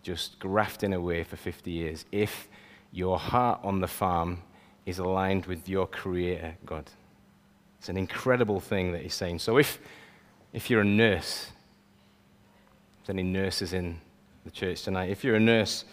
just 0.04 0.40
grafting 0.40 0.94
away 0.94 1.24
for 1.24 1.36
50 1.36 1.72
years, 1.72 2.06
if 2.12 2.48
your 2.92 3.18
heart 3.18 3.60
on 3.64 3.82
the 3.82 3.88
farm 3.88 4.44
is 4.86 5.00
aligned 5.00 5.48
with 5.48 5.68
your 5.68 5.88
Creator, 5.88 6.56
God. 6.66 6.90
It's 7.80 7.90
an 7.90 7.98
incredible 7.98 8.60
thing 8.60 8.92
that 8.92 9.02
he's 9.02 9.16
saying. 9.16 9.40
So 9.40 9.58
if, 9.58 9.80
if 10.54 10.70
you're 10.70 10.82
a 10.82 10.86
nurse, 10.86 11.52
there's 13.00 13.10
any 13.10 13.24
nurses 13.24 13.74
in 13.74 14.00
the 14.46 14.52
church 14.52 14.84
tonight. 14.84 15.10
If 15.10 15.24
you're 15.24 15.36
a 15.36 15.40
nurse, 15.40 15.86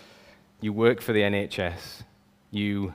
you 0.60 0.72
work 0.72 1.00
for 1.00 1.12
the 1.12 1.22
NHS, 1.22 2.02
you, 2.50 2.92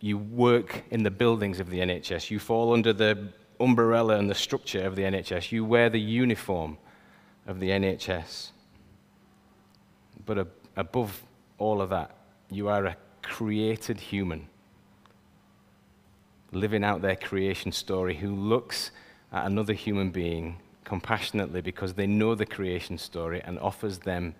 you 0.00 0.18
work 0.18 0.84
in 0.90 1.02
the 1.02 1.10
buildings 1.10 1.60
of 1.60 1.70
the 1.70 1.80
NHS, 1.80 2.30
you 2.30 2.38
fall 2.38 2.72
under 2.72 2.92
the 2.92 3.28
umbrella 3.60 4.16
and 4.16 4.30
the 4.30 4.34
structure 4.34 4.84
of 4.84 4.96
the 4.96 5.02
NHS, 5.02 5.50
you 5.50 5.64
wear 5.64 5.90
the 5.90 6.00
uniform 6.00 6.78
of 7.46 7.60
the 7.60 7.70
NHS. 7.70 8.50
But 10.24 10.46
above 10.76 11.22
all 11.58 11.80
of 11.80 11.90
that, 11.90 12.14
you 12.50 12.68
are 12.68 12.86
a 12.86 12.96
created 13.22 13.98
human 14.00 14.48
living 16.52 16.84
out 16.84 17.02
their 17.02 17.16
creation 17.16 17.72
story 17.72 18.14
who 18.16 18.34
looks 18.34 18.90
at 19.32 19.44
another 19.46 19.74
human 19.74 20.10
being 20.10 20.58
compassionately 20.84 21.60
because 21.60 21.94
they 21.94 22.06
know 22.06 22.34
the 22.34 22.46
creation 22.46 22.96
story 22.96 23.42
and 23.44 23.58
offers 23.58 23.98
them 23.98 24.34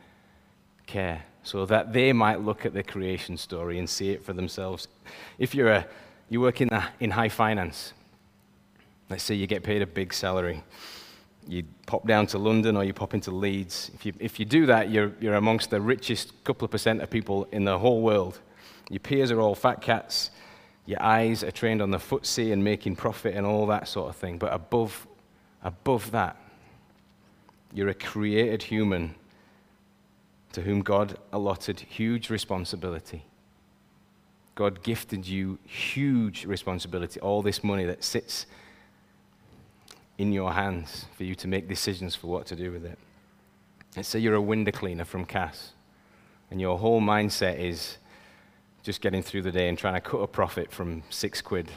care 0.88 1.25
so 1.45 1.64
that 1.66 1.92
they 1.92 2.12
might 2.12 2.40
look 2.40 2.66
at 2.66 2.75
the 2.75 2.83
creation 2.83 3.37
story 3.37 3.78
and 3.78 3.88
see 3.88 4.11
it 4.11 4.25
for 4.25 4.33
themselves. 4.33 4.88
If 5.38 5.54
you're 5.54 5.71
a, 5.71 5.87
you 6.28 6.40
work 6.40 6.61
in, 6.61 6.68
a, 6.73 6.88
in 6.99 7.12
high 7.12 7.28
finance, 7.28 7.92
let's 9.09 9.23
say 9.23 9.37
you 9.37 9.47
get 9.47 9.62
paid 9.62 9.80
a 9.83 9.87
big 9.87 10.12
salary, 10.12 10.64
you 11.47 11.62
pop 11.87 12.04
down 12.07 12.26
to 12.26 12.38
London 12.38 12.76
or 12.76 12.83
you 12.83 12.92
pop 12.92 13.14
into 13.14 13.30
Leeds. 13.30 13.92
If 13.95 14.04
you, 14.04 14.12
if 14.18 14.40
you 14.40 14.45
do 14.45 14.66
that, 14.66 14.90
you're, 14.90 15.12
you're 15.21 15.37
amongst 15.37 15.71
the 15.71 15.80
richest 15.80 16.33
couple 16.42 16.64
of 16.64 16.73
percent 16.73 17.00
of 17.00 17.09
people 17.09 17.47
in 17.52 17.64
the 17.64 17.78
whole 17.78 18.02
world. 18.02 18.40
Your 18.90 19.00
peers 19.00 19.30
are 19.30 19.40
all 19.40 19.54
fat 19.54 19.80
cats. 19.80 20.30
Your 20.85 21.00
eyes 21.00 21.45
are 21.45 21.52
trained 21.52 21.80
on 21.80 21.92
the 21.92 21.99
FTSE 21.99 22.52
and 22.52 22.64
making 22.64 22.97
profit 22.97 23.37
and 23.37 23.47
all 23.47 23.66
that 23.68 23.87
sort 23.87 24.09
of 24.09 24.16
thing. 24.16 24.38
But 24.38 24.52
above 24.52 25.07
Above 25.62 26.12
that, 26.12 26.37
you're 27.73 27.88
a 27.88 27.95
created 27.95 28.62
human 28.62 29.14
to 30.59 30.65
whom 30.65 30.83
God 30.83 31.17
allotted 31.33 31.79
huge 31.79 32.31
responsibility. 32.31 33.23
God 34.57 34.83
gifted 34.83 35.25
you 35.25 35.61
huge 35.65 36.45
responsibility, 36.47 37.21
all 37.21 37.43
this 37.43 37.62
money 37.62 37.85
that 37.85 38.03
sits 38.03 38.47
in 40.19 40.33
your 40.33 40.53
hands 40.53 41.05
for 41.17 41.23
you 41.23 41.37
to 41.37 41.47
make 41.47 41.69
decisions 41.69 42.17
for 42.17 42.27
what 42.27 42.45
to 42.47 42.57
do 42.57 42.73
with 42.73 42.85
it. 42.85 42.99
Let's 43.97 44.09
say 44.09 44.19
you're 44.19 44.35
a 44.35 44.41
window 44.41 44.73
cleaner 44.73 45.05
from 45.05 45.27
Cass, 45.27 45.75
and 46.50 46.61
your 46.61 46.77
whole 46.77 47.00
mindset 47.00 47.61
is 47.61 47.99
just 48.83 49.00
getting 49.00 49.23
through 49.23 49.43
the 49.43 49.53
day 49.53 49.69
and 49.69 49.79
trying 49.79 49.95
to 49.95 50.00
cut 50.00 50.19
a 50.19 50.27
profit 50.27 50.73
from 50.73 51.05
six 51.09 51.41
quid 51.41 51.71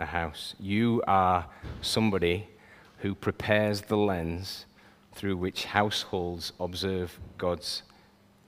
a 0.00 0.06
house. 0.06 0.56
You 0.58 1.04
are 1.06 1.46
somebody 1.82 2.48
who 2.98 3.14
prepares 3.14 3.82
the 3.82 3.96
lens 3.96 4.66
through 5.12 5.36
which 5.36 5.66
households 5.66 6.52
observe 6.58 7.20
God's 7.36 7.84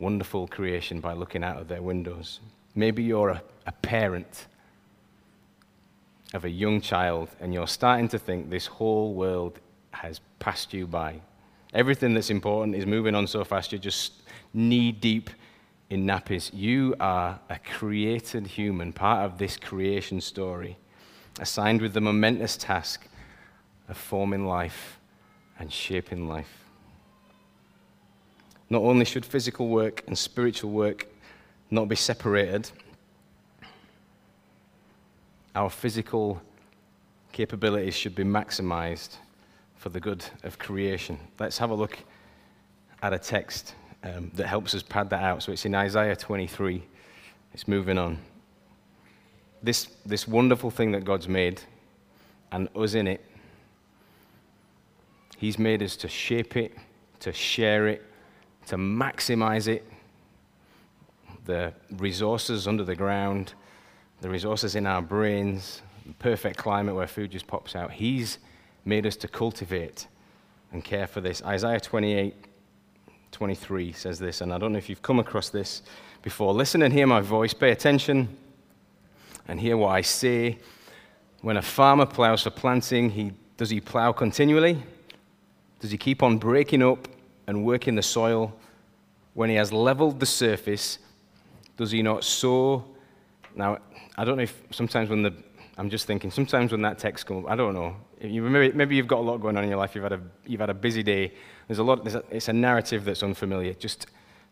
wonderful 0.01 0.49
creation 0.49 0.99
by 0.99 1.13
looking 1.13 1.45
out 1.45 1.59
of 1.59 1.69
their 1.69 1.83
windows. 1.83 2.41
Maybe 2.75 3.03
you're 3.03 3.29
a, 3.29 3.43
a 3.67 3.73
parent 3.73 4.47
of 6.35 6.45
a 6.45 6.51
young 6.51 6.81
child 6.81 7.29
and 7.41 7.53
you're 7.53 7.67
starting 7.67 8.09
to 8.09 8.19
think 8.19 8.51
this 8.51 8.67
whole 8.67 9.15
world 9.15 9.61
has 9.93 10.21
passed 10.39 10.73
you 10.73 10.87
by. 10.87 11.21
Everything 11.75 12.15
that's 12.15 12.31
important 12.31 12.75
is 12.75 12.87
moving 12.87 13.15
on 13.15 13.27
so 13.27 13.45
fast, 13.45 13.71
you're 13.71 13.81
just 13.81 14.23
knee 14.55 14.91
deep 14.91 15.31
in 15.91 16.05
nappies. 16.05 16.51
You 16.53 16.95
are 16.99 17.39
a 17.49 17.59
created 17.59 18.47
human, 18.47 18.93
part 18.93 19.25
of 19.25 19.39
this 19.39 19.57
creation 19.57 20.21
story, 20.21 20.79
assigned 21.39 21.83
with 21.83 21.95
the 21.95 22.01
momentous 22.01 22.57
task 22.57 23.07
of 23.89 23.97
forming 23.97 24.47
life 24.47 24.99
and 25.59 25.73
shaping 25.73 26.29
life. 26.29 26.60
Not 28.71 28.83
only 28.83 29.05
should 29.05 29.27
physical 29.27 29.69
work 29.69 30.05
and 30.07 30.17
spiritual 30.17 30.71
work 30.71 31.09
not 31.71 31.89
be 31.89 31.97
separated, 31.97 32.71
our 35.57 35.69
physical 35.69 36.41
capabilities 37.33 37.95
should 37.95 38.15
be 38.15 38.23
maximized 38.23 39.17
for 39.77 39.89
the 39.89 39.99
good 39.99 40.25
of 40.45 40.59
creation. 40.59 41.19
Let's 41.39 41.59
have 41.59 41.71
a 41.71 41.75
look 41.75 41.99
at 43.03 43.13
a 43.13 43.19
text 43.19 43.75
um, 44.05 44.31
that 44.35 44.47
helps 44.47 44.75
us 44.75 44.83
pad 44.83 45.11
that 45.11 45.23
out. 45.23 45.43
So 45.43 45.53
it's 45.53 45.65
in 45.65 45.75
Isaiah 45.75 46.15
23. 46.15 46.83
It's 47.53 47.67
moving 47.67 47.99
on. 47.99 48.19
This, 49.63 49.89
this 50.07 50.29
wonderful 50.29 50.71
thing 50.71 50.93
that 50.93 51.05
God's 51.05 51.29
made, 51.29 51.61
and 52.53 52.69
us 52.77 52.95
in 52.95 53.07
it, 53.07 53.25
He's 55.37 55.59
made 55.59 55.83
us 55.83 55.97
to 55.97 56.09
shape 56.09 56.57
it, 56.57 56.77
to 57.21 57.33
share 57.33 57.89
it, 57.89 58.05
to 58.71 58.77
maximize 58.77 59.67
it. 59.67 59.85
The 61.45 61.73
resources 61.91 62.69
under 62.69 62.85
the 62.85 62.95
ground, 62.95 63.55
the 64.21 64.31
resources 64.31 64.77
in 64.77 64.87
our 64.87 65.03
brains, 65.03 65.83
the 66.07 66.13
perfect 66.15 66.57
climate 66.57 66.95
where 66.95 67.09
food 67.09 67.33
just 67.33 67.49
pops 67.49 67.75
out. 67.75 67.91
He's 67.91 68.39
made 68.85 69.07
us 69.07 69.17
to 69.17 69.29
cultivate 69.29 70.07
and 70.73 70.85
care 70.85 71.09
for 71.09 71.21
this. 71.21 71.43
Isaiah 71.43 71.81
28 71.81 72.35
23 73.33 73.93
says 73.93 74.19
this, 74.21 74.41
and 74.41 74.53
I 74.53 74.59
don't 74.59 74.73
know 74.73 74.79
if 74.79 74.89
you've 74.89 75.03
come 75.03 75.19
across 75.19 75.49
this 75.49 75.83
before. 76.23 76.53
Listen 76.53 76.83
and 76.83 76.93
hear 76.93 77.07
my 77.09 77.21
voice, 77.21 77.53
pay 77.53 77.73
attention 77.73 78.29
and 79.49 79.59
hear 79.59 79.77
what 79.77 79.89
I 79.89 80.01
say. 80.03 80.59
When 81.41 81.57
a 81.57 81.63
farmer 81.63 82.07
plows 82.07 82.43
for 82.43 82.51
planting, 82.51 83.11
he, 83.11 83.33
does 83.57 83.71
he 83.71 83.81
plow 83.81 84.13
continually? 84.13 84.81
Does 85.81 85.91
he 85.91 85.99
keep 85.99 86.23
on 86.23 86.39
breaking 86.39 86.83
up 86.83 87.09
and 87.47 87.65
working 87.65 87.95
the 87.95 88.03
soil? 88.03 88.53
When 89.35 89.49
he 89.49 89.57
has 89.57 89.73
leveled 89.73 90.21
the 90.21 90.27
surface, 90.27 90.99
does 91.77 91.91
he 91.91 92.03
not 92.03 92.25
sow? 92.25 92.85
Now, 93.55 93.79
I 94.17 94.25
don't 94.25 94.37
know 94.37 94.43
if 94.43 94.63
sometimes 94.71 95.09
when 95.09 95.23
the, 95.23 95.33
I'm 95.79 95.89
just 95.89 96.07
thinking, 96.07 96.31
sometimes 96.31 96.73
when 96.73 96.83
that 96.83 96.99
text 96.99 97.27
comes 97.27 97.45
up, 97.45 97.51
I 97.51 97.57
don't 97.57 97.75
know. 97.75 97.97
You, 98.21 98.43
maybe, 98.43 98.77
maybe 98.77 98.97
you've 98.97 99.07
got 99.07 99.21
a 99.21 99.23
lot 99.23 99.39
going 99.39 99.57
on 99.57 99.65
in 99.65 99.71
your 99.71 99.79
life. 99.79 99.95
You've 99.95 100.05
had 100.05 100.13
a, 100.13 100.21
you've 100.47 100.61
had 100.61 100.71
a 100.71 100.75
busy 100.75 101.03
day. 101.03 101.33
There's 101.69 101.79
a 101.79 101.83
lot, 101.83 102.05
there's 102.05 102.17
a, 102.17 102.25
it's 102.31 102.49
a 102.49 102.53
narrative 102.53 103.05
that's 103.05 103.23
unfamiliar. 103.23 103.73
Just, 103.75 104.09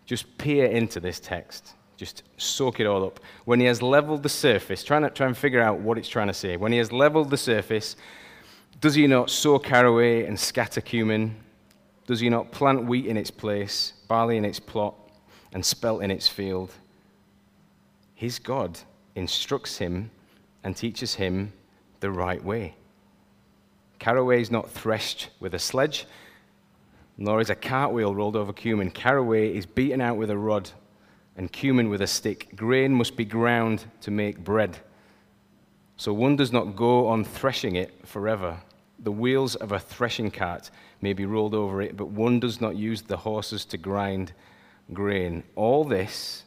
just 0.07 0.39
peer 0.39 0.67
into 0.67 1.01
this 1.01 1.21
text. 1.21 1.75
Just 1.99 2.23
soak 2.37 2.81
it 2.81 2.87
all 2.87 3.05
up. 3.05 3.21
When 3.45 3.61
he 3.61 3.67
has 3.67 3.83
leveled 3.83 4.23
the 4.23 4.29
surface, 4.29 4.85
try, 4.85 5.01
to, 5.01 5.11
try 5.11 5.27
and 5.27 5.37
figure 5.37 5.61
out 5.61 5.81
what 5.81 5.99
it's 5.99 6.09
trying 6.09 6.29
to 6.29 6.35
say. 6.35 6.57
When 6.57 6.73
he 6.73 6.79
has 6.79 6.93
leveled 6.93 7.29
the 7.29 7.37
surface, 7.37 7.97
does 8.81 8.95
he 8.95 9.07
not 9.07 9.29
sow 9.29 9.59
caraway 9.59 10.25
and 10.25 10.39
scatter 10.39 10.81
cumin? 10.81 11.37
Does 12.09 12.21
he 12.21 12.31
not 12.31 12.53
plant 12.53 12.87
wheat 12.87 13.05
in 13.05 13.19
its 13.19 13.31
place, 13.31 13.93
barley 14.09 14.39
in 14.39 14.45
its 14.47 14.59
plot, 14.59 14.95
and 15.53 15.63
spelt 15.63 16.03
in 16.03 16.11
its 16.11 16.27
field? 16.27 16.73
His 18.15 18.39
God 18.39 18.79
instructs 19.15 19.77
him 19.77 20.11
and 20.65 20.75
teaches 20.75 21.17
him 21.17 21.53
the 22.01 22.11
right 22.11 22.43
way. 22.43 22.77
Caraway 23.99 24.41
is 24.41 24.51
not 24.51 24.71
threshed 24.71 25.29
with 25.39 25.53
a 25.53 25.59
sledge, 25.59 26.07
nor 27.19 27.43
is 27.43 27.51
a 27.51 27.55
cartwheel 27.55 28.15
rolled 28.15 28.37
over 28.37 28.55
cumin. 28.55 28.91
Caraway 28.91 29.55
is 29.55 29.67
beaten 29.67 30.01
out 30.01 30.17
with 30.17 30.31
a 30.31 30.39
rod, 30.39 30.71
and 31.37 31.53
cumin 31.53 31.91
with 31.91 32.01
a 32.01 32.07
stick. 32.07 32.57
Grain 32.57 32.95
must 32.95 33.19
be 33.19 33.27
ground 33.27 33.85
to 34.01 34.11
make 34.11 34.43
bread. 34.43 34.79
So 35.99 36.15
one 36.15 36.37
does 36.37 36.53
not 36.53 36.75
go 36.75 37.09
on 37.09 37.23
threshing 37.23 37.77
it 37.77 38.09
forever. 38.09 38.63
The 38.99 39.13
wheels 39.13 39.55
of 39.55 39.73
a 39.73 39.79
threshing 39.79 40.31
cart 40.31 40.71
may 41.01 41.13
be 41.13 41.25
rolled 41.25 41.55
over 41.55 41.81
it, 41.81 41.97
but 41.97 42.09
one 42.09 42.41
does 42.41 42.61
not 42.61 42.77
use 42.77 43.03
the 43.03 43.17
horses 43.17 43.65
to 43.67 43.79
grind 43.79 44.33
grain. 44.93 45.45
All 45.55 45.85
this 45.85 46.45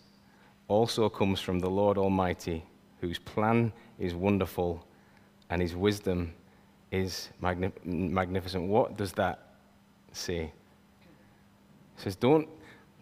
also 0.67 1.09
comes 1.09 1.39
from 1.39 1.59
the 1.59 1.69
Lord 1.69 1.97
Almighty, 1.97 2.65
whose 2.99 3.19
plan 3.19 3.71
is 3.99 4.13
wonderful 4.13 4.85
and 5.49 5.61
his 5.61 5.75
wisdom 5.75 6.33
is 6.91 7.29
magni- 7.41 7.71
magnificent. 7.83 8.67
What 8.67 8.97
does 8.97 9.13
that 9.13 9.55
say? 10.11 10.43
It 10.43 10.51
says, 11.97 12.15
don't, 12.15 12.47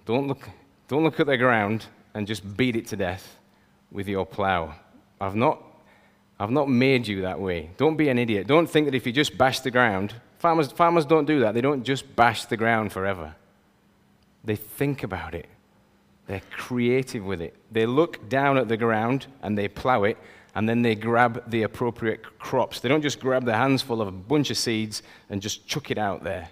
don't, 0.06 0.28
look, 0.28 0.50
don't 0.88 1.04
look 1.04 1.20
at 1.20 1.28
the 1.28 1.38
ground 1.38 1.86
and 2.14 2.28
just 2.28 2.58
beat 2.58 2.76
it 2.76 2.88
to 2.88 2.96
death 2.96 3.38
with 3.92 4.08
your 4.08 4.26
plow. 4.26 4.76
I've 5.22 5.36
not, 5.36 5.62
I've 6.40 6.52
not 6.52 6.70
made 6.70 7.08
you 7.08 7.24
that 7.24 7.40
way. 7.40 7.72
Don't 7.78 7.98
be 7.98 8.08
an 8.10 8.18
idiot. 8.18 8.48
Don't 8.48 8.68
think 8.68 8.86
that 8.86 8.96
if 8.96 9.06
you 9.06 9.12
just 9.12 9.38
bash 9.38 9.60
the 9.60 9.72
ground, 9.72 10.14
farmers, 10.38 10.72
farmers 10.72 11.06
don't 11.06 11.26
do 11.26 11.42
that. 11.42 11.54
They 11.54 11.62
don't 11.62 11.84
just 11.84 12.16
bash 12.16 12.46
the 12.46 12.56
ground 12.56 12.94
forever. 12.94 13.36
They 14.44 14.56
think 14.56 15.04
about 15.04 15.36
it. 15.36 15.48
They're 16.28 16.42
creative 16.52 17.26
with 17.26 17.42
it. 17.42 17.56
They 17.72 17.86
look 17.86 18.30
down 18.30 18.58
at 18.58 18.68
the 18.68 18.78
ground 18.78 19.28
and 19.42 19.58
they 19.58 19.68
plow 19.68 20.04
it, 20.04 20.18
and 20.56 20.70
then 20.70 20.82
they 20.82 20.96
grab 20.96 21.50
the 21.50 21.64
appropriate 21.64 22.40
crops. 22.40 22.80
They 22.80 22.88
don't 22.88 23.02
just 23.02 23.20
grab 23.20 23.46
their 23.46 23.58
hands 23.58 23.82
full 23.82 24.02
of 24.02 24.08
a 24.08 24.12
bunch 24.12 24.50
of 24.50 24.58
seeds 24.58 25.04
and 25.30 25.42
just 25.42 25.68
chuck 25.68 25.92
it 25.92 25.98
out 25.98 26.24
there. 26.24 26.50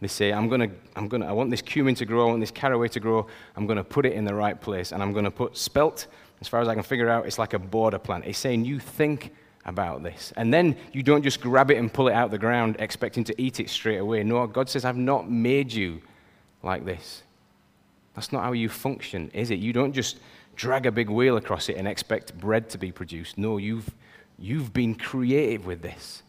They 0.00 0.08
say, 0.08 0.32
I'm 0.32 0.48
gonna, 0.48 0.68
I'm 0.96 1.08
gonna, 1.08 1.26
I 1.26 1.32
want 1.32 1.50
this 1.50 1.62
cumin 1.62 1.94
to 1.96 2.04
grow, 2.04 2.26
I 2.26 2.30
want 2.30 2.40
this 2.40 2.50
caraway 2.50 2.88
to 2.88 3.00
grow, 3.00 3.26
I'm 3.56 3.66
gonna 3.66 3.84
put 3.84 4.04
it 4.04 4.12
in 4.12 4.24
the 4.24 4.34
right 4.34 4.60
place, 4.60 4.92
and 4.92 5.02
I'm 5.02 5.12
gonna 5.12 5.30
put 5.30 5.56
spelt, 5.56 6.06
as 6.44 6.48
far 6.48 6.60
as 6.60 6.68
I 6.68 6.74
can 6.74 6.82
figure 6.82 7.08
out, 7.08 7.24
it's 7.24 7.38
like 7.38 7.54
a 7.54 7.58
border 7.58 7.98
plant. 7.98 8.26
It's 8.26 8.38
saying 8.38 8.66
you 8.66 8.78
think 8.78 9.32
about 9.64 10.02
this. 10.02 10.30
And 10.36 10.52
then 10.52 10.76
you 10.92 11.02
don't 11.02 11.22
just 11.22 11.40
grab 11.40 11.70
it 11.70 11.78
and 11.78 11.90
pull 11.90 12.08
it 12.08 12.12
out 12.12 12.26
of 12.26 12.30
the 12.32 12.38
ground 12.38 12.76
expecting 12.80 13.24
to 13.24 13.40
eat 13.40 13.60
it 13.60 13.70
straight 13.70 13.96
away. 13.96 14.22
No, 14.22 14.46
God 14.46 14.68
says, 14.68 14.84
I've 14.84 14.98
not 14.98 15.30
made 15.30 15.72
you 15.72 16.02
like 16.62 16.84
this. 16.84 17.22
That's 18.14 18.30
not 18.30 18.42
how 18.42 18.52
you 18.52 18.68
function, 18.68 19.30
is 19.32 19.50
it? 19.50 19.58
You 19.58 19.72
don't 19.72 19.94
just 19.94 20.18
drag 20.54 20.84
a 20.84 20.92
big 20.92 21.08
wheel 21.08 21.38
across 21.38 21.70
it 21.70 21.78
and 21.78 21.88
expect 21.88 22.38
bread 22.38 22.68
to 22.68 22.76
be 22.76 22.92
produced. 22.92 23.38
No, 23.38 23.56
you've, 23.56 23.88
you've 24.38 24.74
been 24.74 24.94
creative 24.94 25.64
with 25.64 25.80
this. 25.80 26.22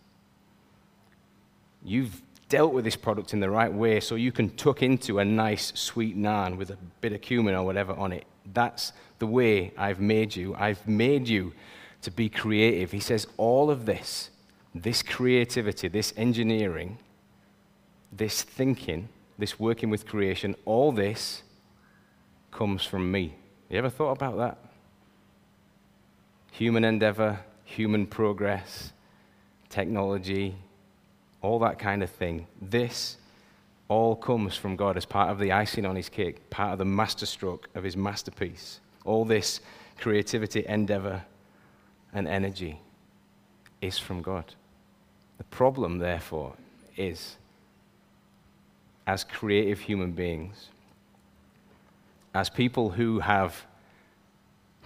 You've 1.84 2.22
dealt 2.48 2.72
with 2.72 2.86
this 2.86 2.96
product 2.96 3.34
in 3.34 3.42
the 3.42 3.50
right 3.50 3.74
way 3.74 4.00
so 4.00 4.16
you 4.16 4.32
can 4.32 4.50
tuck 4.52 4.82
into 4.82 5.20
a 5.20 5.26
nice 5.26 5.74
sweet 5.76 6.18
naan 6.18 6.56
with 6.56 6.70
a 6.70 6.78
bit 7.02 7.12
of 7.12 7.20
cumin 7.20 7.54
or 7.54 7.66
whatever 7.66 7.92
on 7.96 8.14
it. 8.14 8.24
That's 8.54 8.94
the 9.20 9.28
way 9.28 9.74
I've 9.78 10.00
made 10.00 10.36
you. 10.36 10.56
I've 10.56 10.88
made 10.88 11.28
you 11.28 11.54
to 12.02 12.12
be 12.12 12.30
creative. 12.30 12.92
He 12.92 13.00
says 13.00 13.28
all 13.38 13.70
of 13.72 13.86
this, 13.86 14.30
this 14.74 15.02
creativity, 15.02 15.88
this 15.88 16.14
engineering, 16.16 16.98
this 18.12 18.44
thinking, 18.44 19.10
this 19.38 19.60
working 19.60 19.90
with 19.90 20.06
creation, 20.06 20.56
all 20.66 20.92
this 20.92 21.44
comes 22.52 22.84
from 22.86 23.12
me. 23.12 23.36
You 23.70 23.78
ever 23.78 23.90
thought 23.90 24.12
about 24.12 24.38
that? 24.38 24.58
Human 26.52 26.86
endeavor, 26.86 27.40
human 27.66 28.06
progress, 28.06 28.94
technology, 29.70 30.56
all 31.42 31.60
that 31.60 31.80
kind 31.80 32.02
of 32.02 32.10
thing. 32.10 32.48
This 32.62 33.18
all 33.88 34.16
comes 34.16 34.56
from 34.56 34.76
God 34.76 34.98
as 34.98 35.06
part 35.06 35.30
of 35.30 35.40
the 35.40 35.52
icing 35.52 35.86
on 35.86 35.96
his 35.96 36.10
cake, 36.10 36.50
part 36.50 36.74
of 36.74 36.80
the 36.80 36.86
masterstroke 36.86 37.70
of 37.76 37.84
his 37.84 37.96
masterpiece. 37.96 38.80
All 39.04 39.26
this 39.26 39.62
creativity, 40.00 40.66
endeavor, 40.68 41.24
and 42.14 42.28
energy 42.28 42.80
is 43.82 44.00
from 44.00 44.22
God. 44.22 44.56
The 45.38 45.44
problem, 45.46 46.00
therefore, 46.00 46.54
is 46.98 47.36
as 49.06 49.24
creative 49.24 49.80
human 49.80 50.12
beings, 50.12 50.70
as 52.34 52.50
people 52.50 52.90
who 52.90 53.20
have, 53.20 53.66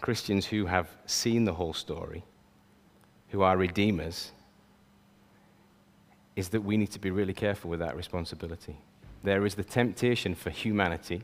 Christians 0.01 0.45
who 0.45 0.65
have 0.65 0.89
seen 1.05 1.45
the 1.45 1.53
whole 1.53 1.73
story, 1.73 2.23
who 3.29 3.43
are 3.43 3.55
redeemers, 3.55 4.31
is 6.35 6.49
that 6.49 6.61
we 6.61 6.77
need 6.77 6.91
to 6.91 6.99
be 6.99 7.11
really 7.11 7.33
careful 7.33 7.69
with 7.69 7.79
that 7.79 7.95
responsibility. 7.95 8.77
There 9.23 9.45
is 9.45 9.55
the 9.55 9.63
temptation 9.63 10.35
for 10.35 10.49
humanity, 10.49 11.23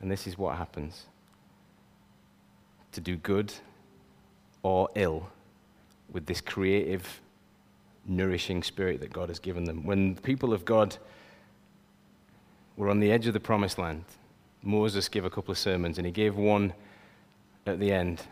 and 0.00 0.10
this 0.10 0.26
is 0.26 0.38
what 0.38 0.56
happens 0.56 1.06
to 2.92 3.00
do 3.00 3.16
good 3.16 3.52
or 4.62 4.88
ill 4.94 5.28
with 6.10 6.26
this 6.26 6.40
creative, 6.40 7.20
nourishing 8.06 8.62
spirit 8.62 9.00
that 9.00 9.12
God 9.12 9.28
has 9.28 9.38
given 9.38 9.64
them. 9.64 9.84
When 9.84 10.14
the 10.14 10.22
people 10.22 10.54
of 10.54 10.64
God 10.64 10.96
were 12.76 12.88
on 12.88 13.00
the 13.00 13.12
edge 13.12 13.26
of 13.26 13.34
the 13.34 13.40
promised 13.40 13.78
land, 13.78 14.04
Moses 14.62 15.08
gave 15.08 15.24
a 15.24 15.30
couple 15.30 15.52
of 15.52 15.58
sermons, 15.58 15.98
and 15.98 16.06
he 16.06 16.12
gave 16.12 16.36
one 16.36 16.72
at 17.66 17.78
the 17.78 17.92
end. 17.92 18.22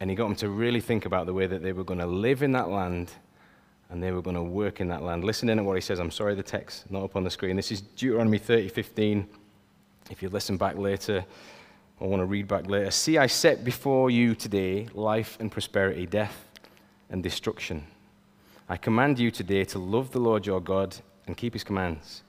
And 0.00 0.10
he 0.10 0.16
got 0.16 0.24
them 0.24 0.36
to 0.36 0.48
really 0.48 0.80
think 0.80 1.06
about 1.06 1.26
the 1.26 1.32
way 1.32 1.46
that 1.46 1.62
they 1.62 1.72
were 1.72 1.84
going 1.84 2.00
to 2.00 2.06
live 2.06 2.42
in 2.42 2.52
that 2.52 2.68
land 2.68 3.10
and 3.90 4.02
they 4.02 4.12
were 4.12 4.22
going 4.22 4.36
to 4.36 4.42
work 4.42 4.80
in 4.80 4.88
that 4.88 5.02
land. 5.02 5.24
Listen 5.24 5.48
in 5.48 5.58
at 5.58 5.64
what 5.64 5.74
he 5.74 5.80
says. 5.80 5.98
I'm 5.98 6.10
sorry 6.10 6.34
the 6.34 6.42
text 6.42 6.90
not 6.90 7.02
up 7.02 7.16
on 7.16 7.24
the 7.24 7.30
screen. 7.30 7.56
This 7.56 7.70
is 7.70 7.80
Deuteronomy 7.80 8.38
30, 8.38 8.68
15. 8.68 9.26
If 10.10 10.22
you 10.22 10.28
listen 10.28 10.56
back 10.56 10.76
later 10.76 11.24
or 11.98 12.08
want 12.08 12.20
to 12.20 12.26
read 12.26 12.46
back 12.48 12.68
later. 12.68 12.90
See, 12.90 13.18
I 13.18 13.26
set 13.26 13.64
before 13.64 14.10
you 14.10 14.34
today 14.34 14.88
life 14.94 15.36
and 15.40 15.50
prosperity, 15.50 16.06
death 16.06 16.46
and 17.10 17.22
destruction. 17.22 17.86
I 18.68 18.76
command 18.76 19.18
you 19.18 19.30
today 19.30 19.64
to 19.66 19.78
love 19.78 20.10
the 20.10 20.18
Lord 20.18 20.46
your 20.46 20.60
God 20.60 20.96
and 21.26 21.36
keep 21.36 21.52
his 21.52 21.64
commands, 21.64 22.22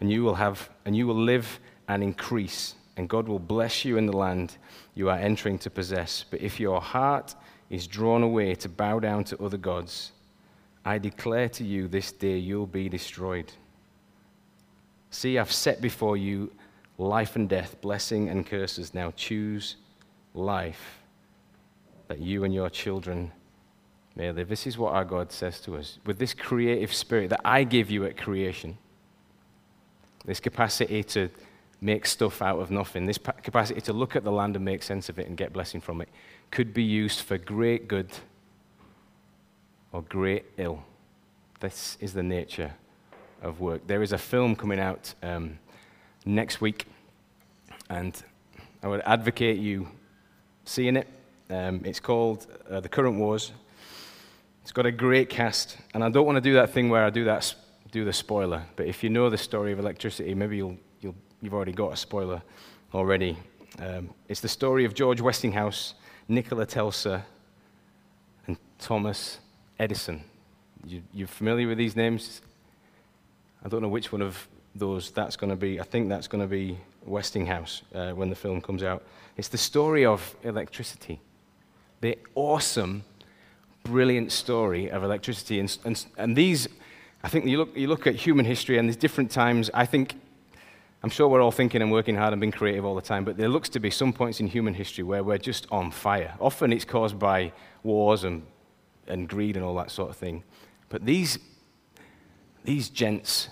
and 0.00 0.10
you 0.10 0.22
will 0.22 0.34
have 0.34 0.70
and 0.84 0.96
you 0.96 1.06
will 1.06 1.20
live 1.20 1.60
and 1.88 2.02
increase 2.02 2.74
and 3.00 3.08
God 3.08 3.28
will 3.28 3.38
bless 3.38 3.82
you 3.82 3.96
in 3.96 4.04
the 4.04 4.16
land 4.16 4.58
you 4.94 5.08
are 5.08 5.16
entering 5.16 5.58
to 5.60 5.70
possess. 5.70 6.22
But 6.30 6.42
if 6.42 6.60
your 6.60 6.82
heart 6.82 7.34
is 7.70 7.86
drawn 7.86 8.22
away 8.22 8.54
to 8.56 8.68
bow 8.68 8.98
down 8.98 9.24
to 9.24 9.42
other 9.42 9.56
gods, 9.56 10.12
I 10.84 10.98
declare 10.98 11.48
to 11.50 11.64
you 11.64 11.88
this 11.88 12.12
day 12.12 12.38
you'll 12.38 12.66
be 12.66 12.88
destroyed. 12.88 13.52
See, 15.10 15.38
I've 15.38 15.52
set 15.52 15.80
before 15.80 16.16
you 16.16 16.50
life 16.98 17.36
and 17.36 17.48
death, 17.48 17.80
blessing 17.80 18.28
and 18.28 18.46
curses. 18.46 18.94
Now 18.94 19.12
choose 19.16 19.76
life 20.34 21.00
that 22.08 22.18
you 22.18 22.44
and 22.44 22.54
your 22.54 22.70
children 22.70 23.32
may 24.16 24.32
live. 24.32 24.48
This 24.48 24.66
is 24.66 24.78
what 24.78 24.94
our 24.94 25.04
God 25.04 25.32
says 25.32 25.60
to 25.62 25.76
us. 25.76 25.98
With 26.06 26.18
this 26.18 26.34
creative 26.34 26.92
spirit 26.92 27.30
that 27.30 27.40
I 27.44 27.64
give 27.64 27.90
you 27.90 28.04
at 28.04 28.16
creation, 28.16 28.76
this 30.24 30.40
capacity 30.40 31.02
to 31.04 31.30
make 31.80 32.06
stuff 32.06 32.42
out 32.42 32.58
of 32.58 32.70
nothing, 32.70 33.06
this 33.06 33.18
capacity 33.18 33.80
to 33.80 33.92
look 33.92 34.16
at 34.16 34.24
the 34.24 34.32
land 34.32 34.56
and 34.56 34.64
make 34.64 34.82
sense 34.82 35.08
of 35.08 35.18
it 35.18 35.26
and 35.26 35.36
get 35.36 35.52
blessing 35.52 35.80
from 35.80 36.00
it, 36.00 36.08
could 36.50 36.74
be 36.74 36.82
used 36.82 37.20
for 37.20 37.38
great 37.38 37.88
good 37.88 38.10
or 39.92 40.02
great 40.02 40.44
ill. 40.56 40.82
This 41.60 41.96
is 42.00 42.12
the 42.12 42.22
nature 42.22 42.72
of 43.42 43.60
work. 43.60 43.86
There 43.86 44.02
is 44.02 44.12
a 44.12 44.18
film 44.18 44.56
coming 44.56 44.80
out 44.80 45.14
um, 45.22 45.58
next 46.24 46.60
week, 46.60 46.86
and 47.88 48.20
I 48.82 48.88
would 48.88 49.02
advocate 49.04 49.58
you 49.58 49.88
seeing 50.64 50.96
it. 50.96 51.08
Um, 51.48 51.82
it's 51.84 52.00
called 52.00 52.46
uh, 52.70 52.80
The 52.80 52.88
Current 52.88 53.18
Wars. 53.18 53.52
It's 54.62 54.72
got 54.72 54.86
a 54.86 54.92
great 54.92 55.28
cast, 55.28 55.76
and 55.94 56.04
I 56.04 56.10
don't 56.10 56.26
want 56.26 56.36
to 56.36 56.40
do 56.40 56.54
that 56.54 56.70
thing 56.70 56.90
where 56.90 57.04
I 57.04 57.10
do 57.10 57.24
that 57.24 57.54
do 57.90 58.04
the 58.04 58.12
spoiler. 58.12 58.62
But 58.76 58.86
if 58.86 59.02
you 59.02 59.10
know 59.10 59.28
the 59.30 59.38
story 59.38 59.72
of 59.72 59.78
electricity, 59.78 60.34
maybe 60.34 60.56
you'll 60.56 60.78
you've 61.42 61.54
already 61.54 61.72
got 61.72 61.92
a 61.92 61.96
spoiler 61.96 62.42
already. 62.94 63.36
Um, 63.78 64.10
it's 64.28 64.40
the 64.40 64.48
story 64.48 64.84
of 64.84 64.94
George 64.94 65.20
Westinghouse, 65.20 65.94
Nikola 66.28 66.66
Tesla, 66.66 67.24
and 68.46 68.58
Thomas 68.78 69.38
Edison. 69.80 70.22
You, 70.86 71.02
you're 71.14 71.26
familiar 71.26 71.66
with 71.66 71.78
these 71.78 71.96
names? 71.96 72.42
I 73.64 73.68
don't 73.68 73.80
know 73.80 73.88
which 73.88 74.12
one 74.12 74.20
of 74.20 74.46
those 74.74 75.10
that's 75.10 75.36
going 75.36 75.48
to 75.48 75.56
be. 75.56 75.80
I 75.80 75.84
think 75.84 76.10
that's 76.10 76.28
going 76.28 76.42
to 76.42 76.46
be 76.46 76.76
Westinghouse 77.06 77.80
uh, 77.94 78.10
when 78.10 78.28
the 78.28 78.36
film 78.36 78.60
comes 78.60 78.82
out. 78.82 79.02
It's 79.38 79.48
the 79.48 79.58
story 79.58 80.04
of 80.04 80.36
electricity, 80.42 81.18
the 82.02 82.18
awesome, 82.34 83.04
brilliant 83.84 84.32
story 84.32 84.90
of 84.90 85.02
electricity. 85.02 85.58
And, 85.60 85.78
and, 85.86 86.04
and 86.18 86.36
these, 86.36 86.68
I 87.24 87.28
think 87.28 87.46
you 87.46 87.56
look, 87.56 87.74
you 87.74 87.88
look 87.88 88.06
at 88.06 88.14
human 88.14 88.44
history 88.44 88.76
and 88.76 88.86
there's 88.86 88.96
different 88.96 89.30
times. 89.30 89.70
I 89.72 89.86
think, 89.86 90.14
I'm 91.02 91.10
sure 91.10 91.26
we're 91.26 91.40
all 91.40 91.52
thinking 91.52 91.80
and 91.80 91.90
working 91.90 92.16
hard 92.16 92.34
and 92.34 92.40
being 92.40 92.52
creative 92.52 92.84
all 92.84 92.94
the 92.94 93.00
time, 93.00 93.24
but 93.24 93.38
there 93.38 93.48
looks 93.48 93.70
to 93.70 93.80
be 93.80 93.90
some 93.90 94.12
points 94.12 94.40
in 94.40 94.46
human 94.46 94.74
history 94.74 95.04
where 95.04 95.24
we're 95.24 95.38
just 95.38 95.66
on 95.70 95.90
fire. 95.90 96.34
Often 96.38 96.74
it's 96.74 96.84
caused 96.84 97.18
by 97.18 97.52
wars 97.82 98.24
and, 98.24 98.42
and 99.06 99.28
greed 99.28 99.56
and 99.56 99.64
all 99.64 99.74
that 99.76 99.90
sort 99.90 100.10
of 100.10 100.16
thing. 100.16 100.44
But 100.88 101.04
these, 101.04 101.38
these 102.64 102.88
gents 102.88 103.48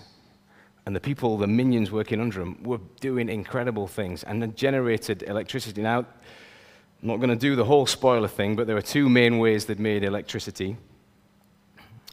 and 0.85 0.95
the 0.95 0.99
people, 0.99 1.37
the 1.37 1.47
minions 1.47 1.91
working 1.91 2.19
under 2.19 2.39
them, 2.39 2.63
were 2.63 2.79
doing 2.99 3.29
incredible 3.29 3.87
things 3.87 4.23
and 4.23 4.55
generated 4.55 5.23
electricity. 5.23 5.81
Now, 5.81 5.99
I'm 5.99 7.07
not 7.07 7.17
going 7.17 7.29
to 7.29 7.35
do 7.35 7.55
the 7.55 7.65
whole 7.65 7.85
spoiler 7.85 8.27
thing, 8.27 8.55
but 8.55 8.67
there 8.67 8.75
were 8.75 8.81
two 8.81 9.07
main 9.07 9.37
ways 9.37 9.65
they'd 9.65 9.79
made 9.79 10.03
electricity 10.03 10.77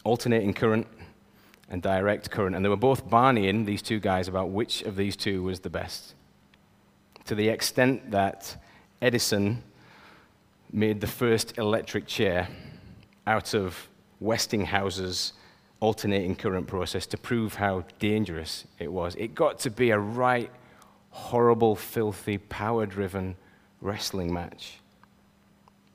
alternating 0.04 0.54
current 0.54 0.86
and 1.68 1.82
direct 1.82 2.30
current. 2.30 2.54
And 2.54 2.64
they 2.64 2.68
were 2.68 2.76
both 2.76 3.10
barneying, 3.10 3.64
these 3.64 3.82
two 3.82 3.98
guys, 3.98 4.28
about 4.28 4.50
which 4.50 4.82
of 4.82 4.94
these 4.94 5.16
two 5.16 5.42
was 5.42 5.60
the 5.60 5.70
best. 5.70 6.14
To 7.24 7.34
the 7.34 7.48
extent 7.48 8.12
that 8.12 8.56
Edison 9.02 9.64
made 10.72 11.00
the 11.00 11.06
first 11.08 11.58
electric 11.58 12.06
chair 12.06 12.48
out 13.26 13.54
of 13.54 13.88
Westinghouse's 14.20 15.32
alternating 15.80 16.34
current 16.34 16.66
process 16.66 17.06
to 17.06 17.18
prove 17.18 17.54
how 17.54 17.84
dangerous 17.98 18.64
it 18.78 18.90
was. 18.90 19.14
It 19.16 19.34
got 19.34 19.58
to 19.60 19.70
be 19.70 19.90
a 19.90 19.98
right 19.98 20.50
horrible, 21.10 21.74
filthy, 21.74 22.36
power 22.36 22.84
driven 22.84 23.34
wrestling 23.80 24.32
match. 24.32 24.78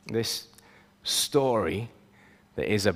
This 0.07 0.47
story 1.03 1.89
that 2.55 2.71
is 2.71 2.87
a, 2.87 2.95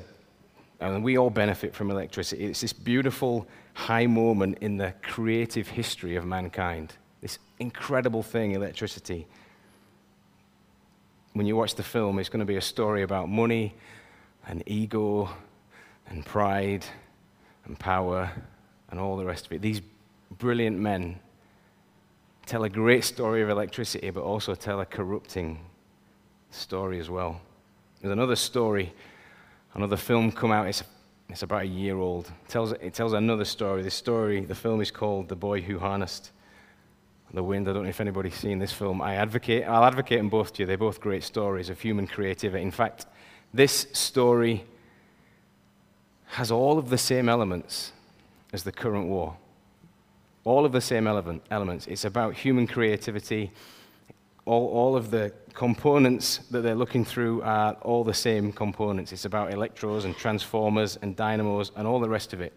and 0.79 1.03
we 1.03 1.17
all 1.17 1.29
benefit 1.29 1.75
from 1.75 1.91
electricity, 1.91 2.45
it's 2.45 2.61
this 2.61 2.73
beautiful 2.73 3.47
high 3.73 4.07
moment 4.07 4.57
in 4.61 4.77
the 4.77 4.93
creative 5.03 5.67
history 5.67 6.15
of 6.15 6.25
mankind. 6.25 6.93
This 7.21 7.37
incredible 7.59 8.23
thing, 8.23 8.51
electricity. 8.53 9.27
When 11.33 11.45
you 11.45 11.55
watch 11.55 11.75
the 11.75 11.83
film, 11.83 12.17
it's 12.17 12.29
going 12.29 12.39
to 12.39 12.45
be 12.45 12.55
a 12.55 12.61
story 12.61 13.03
about 13.03 13.29
money 13.29 13.75
and 14.47 14.63
ego 14.65 15.29
and 16.07 16.25
pride 16.25 16.85
and 17.65 17.77
power 17.79 18.31
and 18.89 18.99
all 18.99 19.17
the 19.17 19.25
rest 19.25 19.45
of 19.45 19.51
it. 19.53 19.61
These 19.61 19.81
brilliant 20.37 20.77
men 20.77 21.19
tell 22.45 22.63
a 22.63 22.69
great 22.69 23.03
story 23.03 23.41
of 23.41 23.49
electricity, 23.49 24.09
but 24.11 24.21
also 24.21 24.53
tell 24.55 24.79
a 24.81 24.85
corrupting 24.85 25.59
story 26.51 26.99
as 26.99 27.09
well. 27.09 27.41
There's 28.01 28.11
another 28.11 28.35
story, 28.35 28.93
another 29.73 29.97
film 29.97 30.31
come 30.31 30.51
out. 30.51 30.67
It's, 30.67 30.83
it's 31.27 31.41
about 31.41 31.63
a 31.63 31.67
year 31.67 31.97
old. 31.97 32.27
It 32.27 32.49
tells, 32.49 32.71
it 32.73 32.93
tells 32.93 33.13
another 33.13 33.45
story. 33.45 33.81
This 33.81 33.95
story, 33.95 34.45
the 34.45 34.55
film 34.55 34.81
is 34.81 34.91
called 34.91 35.27
The 35.27 35.35
Boy 35.35 35.61
Who 35.61 35.79
Harnessed 35.79 36.31
the 37.33 37.43
Wind. 37.43 37.67
I 37.67 37.73
don't 37.73 37.83
know 37.83 37.89
if 37.89 37.99
anybody's 37.99 38.35
seen 38.35 38.59
this 38.59 38.71
film. 38.71 39.01
I 39.01 39.15
advocate, 39.15 39.65
I'll 39.67 39.83
advocate 39.83 40.19
them 40.19 40.29
both 40.29 40.53
to 40.53 40.63
you. 40.63 40.65
They're 40.65 40.77
both 40.77 41.01
great 41.01 41.23
stories 41.23 41.69
of 41.69 41.79
human 41.79 42.07
creativity. 42.07 42.63
In 42.63 42.71
fact, 42.71 43.07
this 43.55 43.87
story 43.93 44.65
has 46.25 46.51
all 46.51 46.77
of 46.77 46.89
the 46.89 46.97
same 46.97 47.29
elements 47.29 47.93
as 48.51 48.63
the 48.63 48.71
current 48.71 49.07
war. 49.07 49.37
All 50.43 50.65
of 50.65 50.73
the 50.73 50.81
same 50.81 51.07
element, 51.07 51.41
elements. 51.49 51.87
It's 51.87 52.03
about 52.03 52.35
human 52.35 52.67
creativity. 52.67 53.51
All, 54.43 54.67
all 54.67 54.95
of 54.97 55.09
the 55.09 55.31
components 55.53 56.39
that 56.51 56.61
they're 56.61 56.75
looking 56.75 57.05
through 57.05 57.43
are 57.43 57.73
all 57.81 58.03
the 58.03 58.13
same 58.13 58.51
components. 58.51 59.13
It's 59.13 59.23
about 59.23 59.53
electrodes 59.53 60.03
and 60.03 60.15
transformers 60.17 60.97
and 61.01 61.15
dynamos 61.15 61.71
and 61.77 61.87
all 61.87 62.01
the 62.01 62.09
rest 62.09 62.33
of 62.33 62.41
it. 62.41 62.51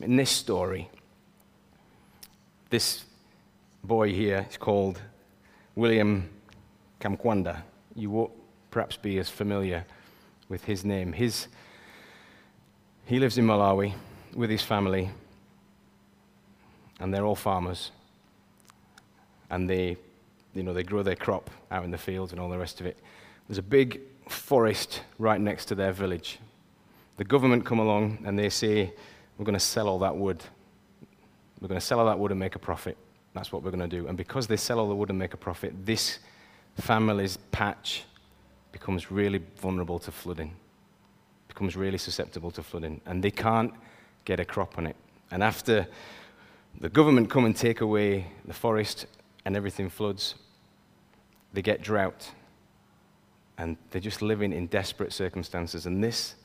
In 0.00 0.16
this 0.16 0.30
story, 0.30 0.90
this 2.70 3.04
boy 3.84 4.12
here 4.12 4.46
is 4.50 4.56
called 4.56 5.00
William 5.76 6.28
Kamkwamba. 7.00 7.62
You 7.94 8.32
perhaps 8.72 8.96
be 8.96 9.18
as 9.20 9.30
familiar 9.30 9.84
with 10.48 10.64
his 10.64 10.84
name. 10.84 11.12
His 11.12 11.46
he 13.04 13.18
lives 13.18 13.36
in 13.38 13.46
Malawi 13.46 13.94
with 14.34 14.50
his 14.50 14.62
family, 14.62 15.10
and 17.00 17.12
they're 17.12 17.24
all 17.24 17.36
farmers. 17.36 17.90
And 19.50 19.68
they, 19.68 19.96
you 20.54 20.62
know, 20.62 20.72
they 20.72 20.82
grow 20.82 21.02
their 21.02 21.16
crop 21.16 21.50
out 21.70 21.84
in 21.84 21.90
the 21.90 21.98
fields 21.98 22.32
and 22.32 22.40
all 22.40 22.48
the 22.48 22.58
rest 22.58 22.80
of 22.80 22.86
it. 22.86 22.96
There's 23.46 23.58
a 23.58 23.62
big 23.62 24.00
forest 24.28 25.02
right 25.18 25.40
next 25.40 25.66
to 25.66 25.74
their 25.74 25.92
village. 25.92 26.38
The 27.18 27.24
government 27.24 27.66
come 27.66 27.78
along 27.78 28.22
and 28.24 28.38
they 28.38 28.48
say, 28.48 28.94
we're 29.36 29.44
going 29.44 29.58
to 29.58 29.60
sell 29.60 29.88
all 29.88 29.98
that 29.98 30.16
wood. 30.16 30.42
We're 31.60 31.68
going 31.68 31.80
to 31.80 31.86
sell 31.86 32.00
all 32.00 32.06
that 32.06 32.18
wood 32.18 32.30
and 32.30 32.40
make 32.40 32.54
a 32.54 32.58
profit. 32.58 32.96
That's 33.34 33.52
what 33.52 33.62
we're 33.62 33.72
going 33.72 33.90
to 33.90 33.96
do. 33.96 34.06
And 34.06 34.16
because 34.16 34.46
they 34.46 34.56
sell 34.56 34.78
all 34.78 34.88
the 34.88 34.94
wood 34.94 35.10
and 35.10 35.18
make 35.18 35.34
a 35.34 35.36
profit, 35.38 35.84
this 35.84 36.18
family's 36.76 37.36
patch 37.50 38.04
becomes 38.72 39.10
really 39.10 39.40
vulnerable 39.60 39.98
to 40.00 40.10
flooding 40.10 40.56
becomes 41.52 41.76
really 41.76 41.98
susceptible 41.98 42.50
to 42.50 42.62
flooding, 42.62 43.00
and 43.04 43.22
they 43.22 43.30
can't 43.30 43.74
get 44.24 44.40
a 44.40 44.44
crop 44.44 44.78
on 44.78 44.86
it. 44.86 44.96
And 45.30 45.42
after 45.42 45.86
the 46.80 46.88
government 46.88 47.28
come 47.28 47.44
and 47.44 47.54
take 47.54 47.82
away 47.82 48.26
the 48.46 48.54
forest 48.54 49.06
and 49.44 49.54
everything 49.54 49.90
floods, 49.90 50.34
they 51.52 51.60
get 51.60 51.82
drought. 51.82 52.30
And 53.58 53.76
they're 53.90 54.00
just 54.00 54.22
living 54.22 54.52
in 54.52 54.66
desperate 54.68 55.12
circumstances. 55.12 55.84
And 55.84 56.02
this, 56.02 56.36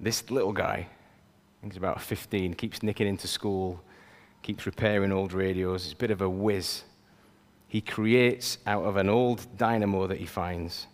this 0.00 0.28
little 0.28 0.52
guy, 0.52 0.88
I 0.88 1.60
think 1.60 1.72
he's 1.72 1.76
about 1.76 2.02
15, 2.02 2.54
keeps 2.54 2.82
nicking 2.82 3.06
into 3.06 3.28
school, 3.28 3.80
keeps 4.42 4.66
repairing 4.66 5.12
old 5.12 5.32
radios. 5.32 5.84
He's 5.84 5.92
a 5.92 5.96
bit 5.96 6.10
of 6.10 6.20
a 6.20 6.28
whiz. 6.28 6.82
He 7.68 7.80
creates 7.80 8.58
out 8.66 8.84
of 8.84 8.96
an 8.96 9.08
old 9.08 9.46
dynamo 9.56 10.08
that 10.08 10.18
he 10.18 10.26
finds 10.26 10.88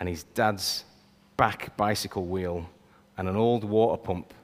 and 0.00 0.08
his 0.08 0.24
dad's 0.24 0.84
back 1.36 1.76
bicycle 1.76 2.24
wheel 2.24 2.68
and 3.16 3.28
an 3.28 3.36
old 3.36 3.62
water 3.62 4.00
pump, 4.00 4.34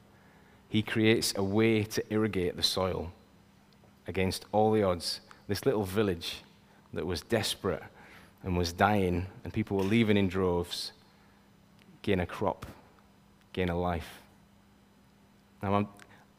he 0.69 0.83
creates 0.83 1.33
a 1.37 1.43
way 1.43 1.83
to 1.83 2.13
irrigate 2.13 2.57
the 2.57 2.63
soil 2.63 3.11
against 4.07 4.45
all 4.53 4.71
the 4.71 4.83
odds. 4.83 5.21
This 5.49 5.65
little 5.65 5.85
village 5.85 6.43
that 6.93 7.07
was 7.07 7.23
desperate 7.23 7.83
and 8.43 8.57
was 8.57 8.73
dying, 8.73 9.27
and 9.43 9.53
people 9.53 9.77
were 9.77 9.83
leaving 9.83 10.17
in 10.17 10.29
droves, 10.29 10.93
gain 12.03 12.21
a 12.21 12.27
crop, 12.27 12.67
gain 13.53 13.69
a 13.69 13.79
life. 13.79 14.21
Now, 15.63 15.75
I'm, 15.75 15.89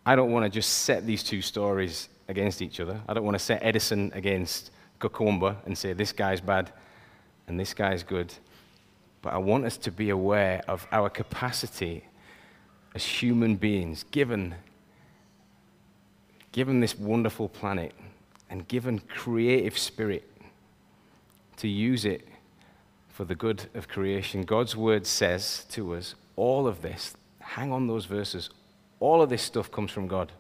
I 0.06 0.16
do 0.16 0.22
not 0.22 0.30
want 0.30 0.46
to 0.46 0.50
just 0.50 0.70
set 0.70 1.06
these 1.06 1.24
two 1.24 1.42
stories 1.42 2.10
against 2.28 2.62
each 2.62 2.80
other. 2.80 3.02
I 3.08 3.14
don't 3.14 3.26
want 3.26 3.36
to 3.36 3.44
set 3.44 3.64
Edison 3.64 4.12
against 4.14 4.72
Kamkwamba 5.00 5.58
and 5.66 5.78
say 5.78 5.94
this 5.94 6.12
guy's 6.12 6.42
bad 6.42 6.72
and 7.48 7.60
this 7.60 7.74
guy's 7.74 8.04
good. 8.04 8.34
But 9.22 9.34
I 9.34 9.38
want 9.38 9.66
us 9.66 9.78
to 9.78 9.92
be 9.92 10.10
aware 10.10 10.62
of 10.68 10.88
our 10.92 11.10
capacity 11.10 12.04
as 12.96 13.04
human 13.04 13.56
beings, 13.56 14.04
given, 14.12 14.56
given 16.52 16.80
this 16.80 16.98
wonderful 16.98 17.50
planet 17.50 17.94
and 18.50 18.68
given 18.68 19.00
creative 19.00 19.78
spirit, 19.78 20.30
to 21.58 21.68
use 21.68 22.06
it 22.06 22.28
for 23.10 23.26
the 23.26 23.36
good 23.36 23.66
of 23.74 23.88
creation. 23.88 24.44
God's 24.44 24.76
word 24.76 25.08
says 25.08 25.66
to 25.72 25.96
us 25.96 26.16
all 26.36 26.68
of 26.68 26.82
this, 26.84 27.16
hang 27.40 27.74
on 27.74 27.88
those 27.88 28.06
verses, 28.06 28.52
all 29.00 29.22
of 29.22 29.30
this 29.30 29.42
stuff 29.42 29.72
comes 29.72 29.92
from 29.92 30.08
God. 30.08 30.32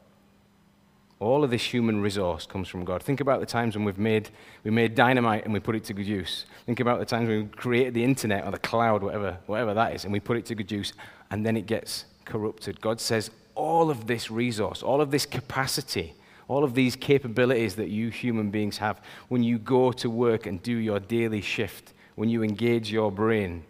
All 1.19 1.43
of 1.43 1.49
this 1.49 1.63
human 1.63 1.99
resource 1.99 2.45
comes 2.45 2.67
from 2.67 2.86
God. 2.86 3.01
Think 3.01 3.21
about 3.21 3.39
the 3.39 3.45
times 3.47 3.75
when 3.75 3.86
we've 3.86 3.97
made, 3.97 4.30
we 4.63 4.69
made 4.69 4.93
dynamite 4.93 5.45
and 5.45 5.53
we 5.53 5.60
put 5.60 5.75
it 5.75 5.84
to 5.86 5.93
good 5.93 6.06
use. 6.06 6.45
Think 6.67 6.80
about 6.80 6.99
the 6.99 7.06
times 7.06 7.27
when 7.27 7.43
we 7.43 7.47
created 7.47 7.95
the 7.95 8.03
internet 8.03 8.45
or 8.45 8.51
the 8.51 8.60
cloud, 8.60 9.01
whatever, 9.01 9.39
whatever 9.47 9.73
that 9.73 9.95
is, 9.95 10.03
and 10.03 10.13
we 10.13 10.19
put 10.19 10.38
it 10.38 10.45
to 10.45 10.56
good 10.56 10.71
use, 10.71 10.93
and 11.32 11.43
then 11.43 11.58
it 11.58 11.65
gets 11.65 12.06
corrupted. 12.25 12.80
God 12.82 13.01
says, 13.01 13.32
all 13.56 13.89
of 13.89 14.06
this 14.06 14.30
resource, 14.30 14.84
all 14.84 15.01
of 15.01 15.10
this 15.10 15.25
capacity, 15.25 16.13
all 16.47 16.63
of 16.63 16.75
these 16.75 16.95
capabilities 16.95 17.75
that 17.77 17.89
you 17.89 18.10
human 18.10 18.51
beings 18.51 18.77
have, 18.77 19.01
when 19.27 19.41
you 19.41 19.58
go 19.58 19.91
to 19.93 20.12
work 20.12 20.45
and 20.45 20.62
do 20.62 20.77
your 20.77 20.99
daily 20.99 21.41
shift, 21.41 21.93
when 22.13 22.30
you 22.30 22.43
engage 22.43 22.91
your 22.91 23.12
brain, 23.12 23.63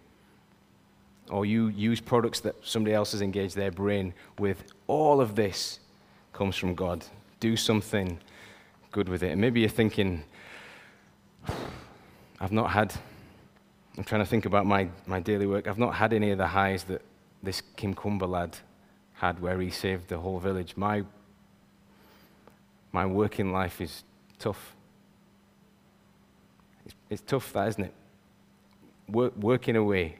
or 1.29 1.45
you 1.45 1.67
use 1.67 2.01
products 2.01 2.41
that 2.41 2.55
somebody 2.61 2.93
else 2.93 3.13
has 3.13 3.21
engaged 3.21 3.55
their 3.55 3.71
brain 3.71 4.13
with, 4.37 4.63
all 4.87 5.21
of 5.21 5.35
this 5.35 5.79
comes 6.33 6.57
from 6.57 6.75
God 6.75 7.05
do 7.39 7.55
something 7.55 8.19
good 8.91 9.09
with 9.09 9.23
it. 9.23 9.31
And 9.31 9.41
maybe 9.41 9.59
you're 9.61 9.69
thinking, 9.69 10.23
I've 12.39 12.51
not 12.51 12.71
had, 12.71 12.93
I'm 13.97 14.03
trying 14.03 14.21
to 14.21 14.25
think 14.25 14.45
about 14.45 14.65
my, 14.65 14.89
my 15.05 15.19
daily 15.19 15.47
work, 15.47 15.67
I've 15.67 15.77
not 15.77 15.95
had 15.95 16.13
any 16.13 16.31
of 16.31 16.37
the 16.37 16.47
highs 16.47 16.83
that 16.85 17.01
this 17.43 17.61
Kimcumber 17.75 18.27
lad 18.27 18.57
had 19.13 19.39
where 19.39 19.59
he 19.59 19.69
saved 19.69 20.09
the 20.09 20.19
whole 20.19 20.39
village. 20.39 20.75
My, 20.75 21.03
my 22.91 23.05
working 23.05 23.51
life 23.51 23.81
is 23.81 24.03
tough. 24.39 24.75
It's, 26.85 26.95
it's 27.09 27.21
tough, 27.21 27.51
that, 27.53 27.67
isn't 27.69 27.85
it? 27.85 27.93
Work, 29.09 29.35
working 29.37 29.75
away. 29.75 30.17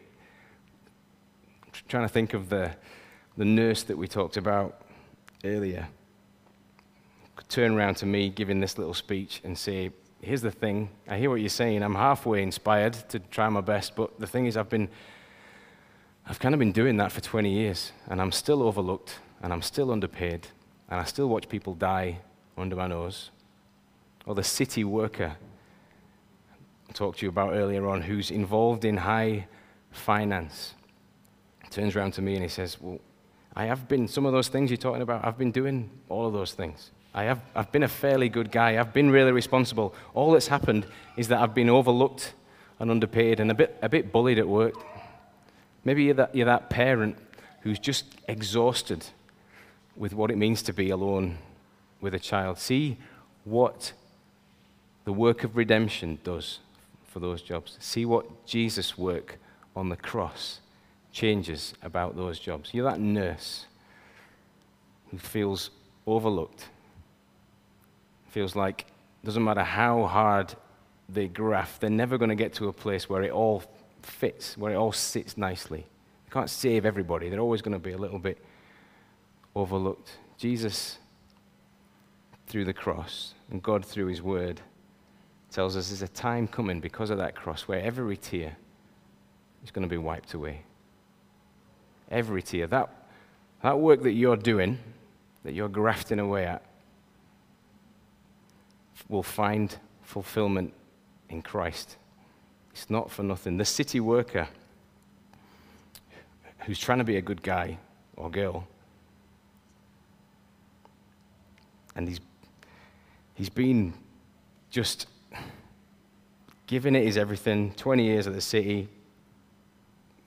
Trying 1.87 2.05
to 2.05 2.09
think 2.09 2.33
of 2.33 2.49
the, 2.49 2.71
the 3.37 3.45
nurse 3.45 3.83
that 3.83 3.97
we 3.97 4.07
talked 4.07 4.37
about 4.37 4.81
earlier. 5.43 5.87
Could 7.37 7.49
turn 7.49 7.71
around 7.75 7.95
to 7.97 8.05
me 8.05 8.29
giving 8.29 8.59
this 8.59 8.77
little 8.77 8.93
speech 8.93 9.41
and 9.45 9.57
say, 9.57 9.91
Here's 10.19 10.41
the 10.41 10.51
thing. 10.51 10.89
I 11.07 11.17
hear 11.17 11.29
what 11.29 11.39
you're 11.39 11.49
saying. 11.49 11.81
I'm 11.83 11.95
halfway 11.95 12.43
inspired 12.43 12.93
to 13.09 13.19
try 13.19 13.47
my 13.47 13.61
best, 13.61 13.95
but 13.95 14.19
the 14.19 14.27
thing 14.27 14.47
is, 14.47 14.57
I've 14.57 14.69
been 14.69 14.89
I've 16.29 16.39
kind 16.39 16.53
of 16.53 16.59
been 16.59 16.73
doing 16.73 16.97
that 16.97 17.13
for 17.13 17.21
20 17.21 17.49
years, 17.49 17.93
and 18.07 18.21
I'm 18.21 18.33
still 18.33 18.61
overlooked, 18.61 19.19
and 19.41 19.53
I'm 19.53 19.61
still 19.61 19.91
underpaid, 19.91 20.47
and 20.89 20.99
I 20.99 21.05
still 21.05 21.29
watch 21.29 21.47
people 21.47 21.73
die 21.73 22.19
under 22.57 22.75
my 22.75 22.87
nose. 22.87 23.29
Or 24.25 24.35
the 24.35 24.43
city 24.43 24.83
worker 24.83 25.37
I 26.89 26.93
talked 26.93 27.19
to 27.19 27.25
you 27.25 27.29
about 27.29 27.53
earlier 27.53 27.87
on, 27.87 28.01
who's 28.01 28.31
involved 28.31 28.85
in 28.85 28.97
high 28.97 29.47
finance, 29.91 30.73
turns 31.69 31.95
around 31.95 32.11
to 32.13 32.21
me 32.21 32.33
and 32.33 32.43
he 32.43 32.49
says, 32.49 32.77
Well, 32.79 32.99
I 33.55 33.65
have 33.65 33.87
been, 33.87 34.07
some 34.07 34.25
of 34.25 34.33
those 34.33 34.47
things 34.47 34.69
you're 34.69 34.77
talking 34.77 35.01
about, 35.01 35.25
I've 35.25 35.37
been 35.37 35.51
doing 35.51 35.89
all 36.09 36.27
of 36.27 36.33
those 36.33 36.53
things. 36.53 36.91
I 37.17 37.23
have, 37.23 37.41
I've 37.55 37.71
been 37.71 37.81
a 37.81 37.87
fairly 37.87 38.29
good 38.29 38.51
guy. 38.51 38.79
I've 38.79 38.93
been 38.93 39.09
really 39.09 39.31
responsible. 39.31 39.95
All 40.13 40.33
that's 40.33 40.49
happened 40.49 40.85
is 41.17 41.29
that 41.29 41.39
I've 41.39 41.55
been 41.55 41.67
overlooked 41.67 42.33
and 42.77 42.91
underpaid 42.91 43.39
and 43.39 43.49
a 43.49 43.55
bit, 43.55 43.75
a 43.81 43.89
bit 43.89 44.11
bullied 44.11 44.37
at 44.37 44.47
work. 44.47 44.75
Maybe 45.83 46.03
you're 46.03 46.13
that, 46.13 46.35
you're 46.35 46.45
that 46.45 46.69
parent 46.69 47.17
who's 47.61 47.79
just 47.79 48.05
exhausted 48.27 49.03
with 49.95 50.13
what 50.13 50.29
it 50.29 50.37
means 50.37 50.61
to 50.61 50.73
be 50.73 50.91
alone 50.91 51.39
with 52.01 52.13
a 52.13 52.19
child. 52.19 52.59
See 52.59 52.99
what 53.45 53.93
the 55.05 55.11
work 55.11 55.43
of 55.43 55.57
redemption 55.57 56.19
does 56.23 56.59
for 57.07 57.19
those 57.19 57.41
jobs. 57.41 57.77
See 57.79 58.05
what 58.05 58.45
Jesus' 58.45 58.95
work 58.95 59.39
on 59.75 59.89
the 59.89 59.97
cross 59.97 60.59
changes 61.11 61.73
about 61.81 62.15
those 62.15 62.37
jobs. 62.37 62.75
You're 62.75 62.87
that 62.91 62.99
nurse 62.99 63.65
who 65.09 65.17
feels 65.17 65.71
overlooked, 66.05 66.67
feels 68.37 68.55
like 68.55 68.81
it 69.23 69.25
doesn't 69.25 69.43
matter 69.43 69.63
how 69.63 70.05
hard 70.05 70.53
they 71.09 71.27
graft, 71.27 71.81
they're 71.81 71.89
never 71.89 72.19
going 72.19 72.29
to 72.29 72.35
get 72.35 72.53
to 72.53 72.67
a 72.67 72.71
place 72.71 73.09
where 73.09 73.23
it 73.23 73.31
all 73.31 73.63
fits, 74.03 74.55
where 74.55 74.73
it 74.73 74.75
all 74.75 74.91
sits 74.91 75.39
nicely. 75.39 75.79
You 75.79 76.31
can't 76.31 76.47
save 76.47 76.85
everybody, 76.85 77.29
they're 77.29 77.39
always 77.39 77.63
going 77.63 77.73
to 77.73 77.79
be 77.79 77.93
a 77.93 77.97
little 77.97 78.19
bit 78.19 78.37
overlooked. 79.55 80.19
Jesus, 80.37 80.99
through 82.45 82.65
the 82.65 82.73
cross, 82.73 83.33
and 83.49 83.63
God 83.63 83.83
through 83.83 84.05
his 84.05 84.21
word, 84.21 84.61
tells 85.49 85.75
us 85.75 85.89
there's 85.89 86.03
a 86.03 86.07
time 86.07 86.47
coming 86.47 86.79
because 86.79 87.09
of 87.09 87.17
that 87.17 87.35
cross 87.35 87.63
where 87.63 87.81
every 87.81 88.17
tear 88.17 88.55
is 89.63 89.71
going 89.71 89.81
to 89.81 89.89
be 89.89 89.97
wiped 89.97 90.35
away. 90.35 90.61
Every 92.11 92.43
tear. 92.43 92.67
That, 92.67 92.87
that 93.63 93.79
work 93.79 94.03
that 94.03 94.13
you're 94.13 94.37
doing, 94.37 94.77
that 95.43 95.55
you're 95.55 95.69
grafting 95.69 96.19
away 96.19 96.45
at, 96.45 96.66
will 99.09 99.23
find 99.23 99.77
fulfillment 100.01 100.73
in 101.29 101.41
Christ. 101.41 101.97
It's 102.71 102.89
not 102.89 103.11
for 103.11 103.23
nothing. 103.23 103.57
The 103.57 103.65
city 103.65 103.99
worker 103.99 104.47
who's 106.65 106.79
trying 106.79 106.97
to 106.97 107.03
be 107.03 107.17
a 107.17 107.21
good 107.21 107.41
guy 107.41 107.77
or 108.15 108.29
girl, 108.29 108.67
and 111.95 112.07
he's, 112.07 112.19
he's 113.33 113.49
been 113.49 113.93
just 114.69 115.07
giving 116.67 116.93
it 116.95 117.03
his 117.05 117.17
everything, 117.17 117.73
20 117.73 118.03
years 118.03 118.27
at 118.27 118.33
the 118.33 118.41
city. 118.41 118.89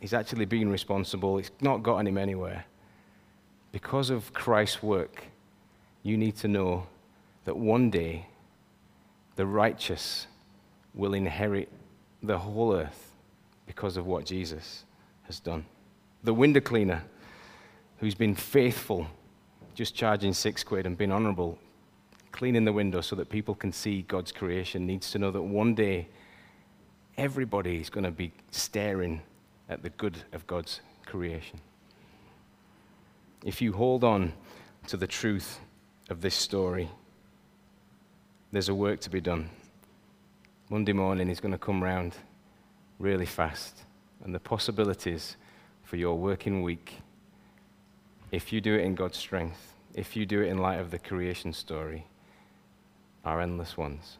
He's 0.01 0.15
actually 0.15 0.47
been 0.47 0.71
responsible. 0.71 1.39
It's 1.39 1.51
not 1.61 1.83
gotten 1.83 2.07
him 2.07 2.17
anywhere. 2.17 2.65
Because 3.71 4.11
of 4.11 4.33
Christ's 4.33 4.83
work, 4.83 5.25
you 6.03 6.17
need 6.17 6.37
to 6.37 6.49
know 6.49 6.87
that 7.45 7.57
one 7.57 7.91
day 7.91 8.27
the 9.41 9.47
righteous 9.47 10.27
will 10.93 11.15
inherit 11.15 11.71
the 12.23 12.37
whole 12.37 12.75
earth 12.75 13.15
because 13.67 13.97
of 13.97 14.05
what 14.05 14.27
Jesus 14.27 14.85
has 15.23 15.41
done. 15.41 15.65
The 16.25 16.35
window 16.35 16.61
cleaner 16.61 17.05
who's 18.01 18.15
been 18.15 18.35
faithful, 18.35 19.07
just 19.75 19.95
charging 19.95 20.35
six 20.35 20.63
quid 20.63 20.85
and 20.85 20.99
been 20.99 21.11
honorable, 21.11 21.59
cleaning 22.33 22.67
the 22.67 22.73
window 22.75 23.01
so 23.01 23.17
that 23.17 23.31
people 23.31 23.55
can 23.55 23.73
see 23.73 24.03
God's 24.03 24.31
creation, 24.31 24.87
needs 24.87 25.11
to 25.13 25.19
know 25.19 25.31
that 25.31 25.41
one 25.41 25.75
day 25.75 26.09
everybody 27.17 27.81
is 27.81 27.89
going 27.89 28.05
to 28.05 28.11
be 28.11 28.33
staring 28.51 29.23
at 29.71 29.83
the 29.83 29.89
good 29.89 30.19
of 30.35 30.47
God's 30.47 30.83
creation. 31.07 31.59
If 33.43 33.63
you 33.63 33.73
hold 33.73 34.05
on 34.05 34.35
to 34.89 34.99
the 34.99 35.07
truth 35.07 35.61
of 36.11 36.21
this 36.21 36.35
story, 36.35 36.91
there's 38.53 38.69
a 38.69 38.75
work 38.75 39.01
to 39.01 39.11
be 39.11 39.21
done. 39.21 39.49
Monday 40.69 40.93
morning 40.93 41.29
is 41.29 41.41
going 41.41 41.53
to 41.53 41.59
come 41.59 41.83
round 41.83 42.17
really 42.99 43.27
fast, 43.27 43.85
and 44.25 44.35
the 44.35 44.41
possibilities 44.41 45.37
for 45.83 45.97
your 45.97 46.17
working 46.17 46.63
week, 46.63 46.97
if 48.31 48.53
you 48.53 48.61
do 48.61 48.75
it 48.75 48.85
in 48.85 48.95
God's 48.95 49.19
strength, 49.19 49.75
if 49.95 50.17
you 50.17 50.27
do 50.27 50.43
it 50.43 50.49
in 50.49 50.59
light 50.59 50.79
of 50.79 50.91
the 50.91 50.99
creation 50.99 51.53
story, 51.53 52.07
are 53.25 53.41
endless 53.41 53.77
ones. 53.77 54.19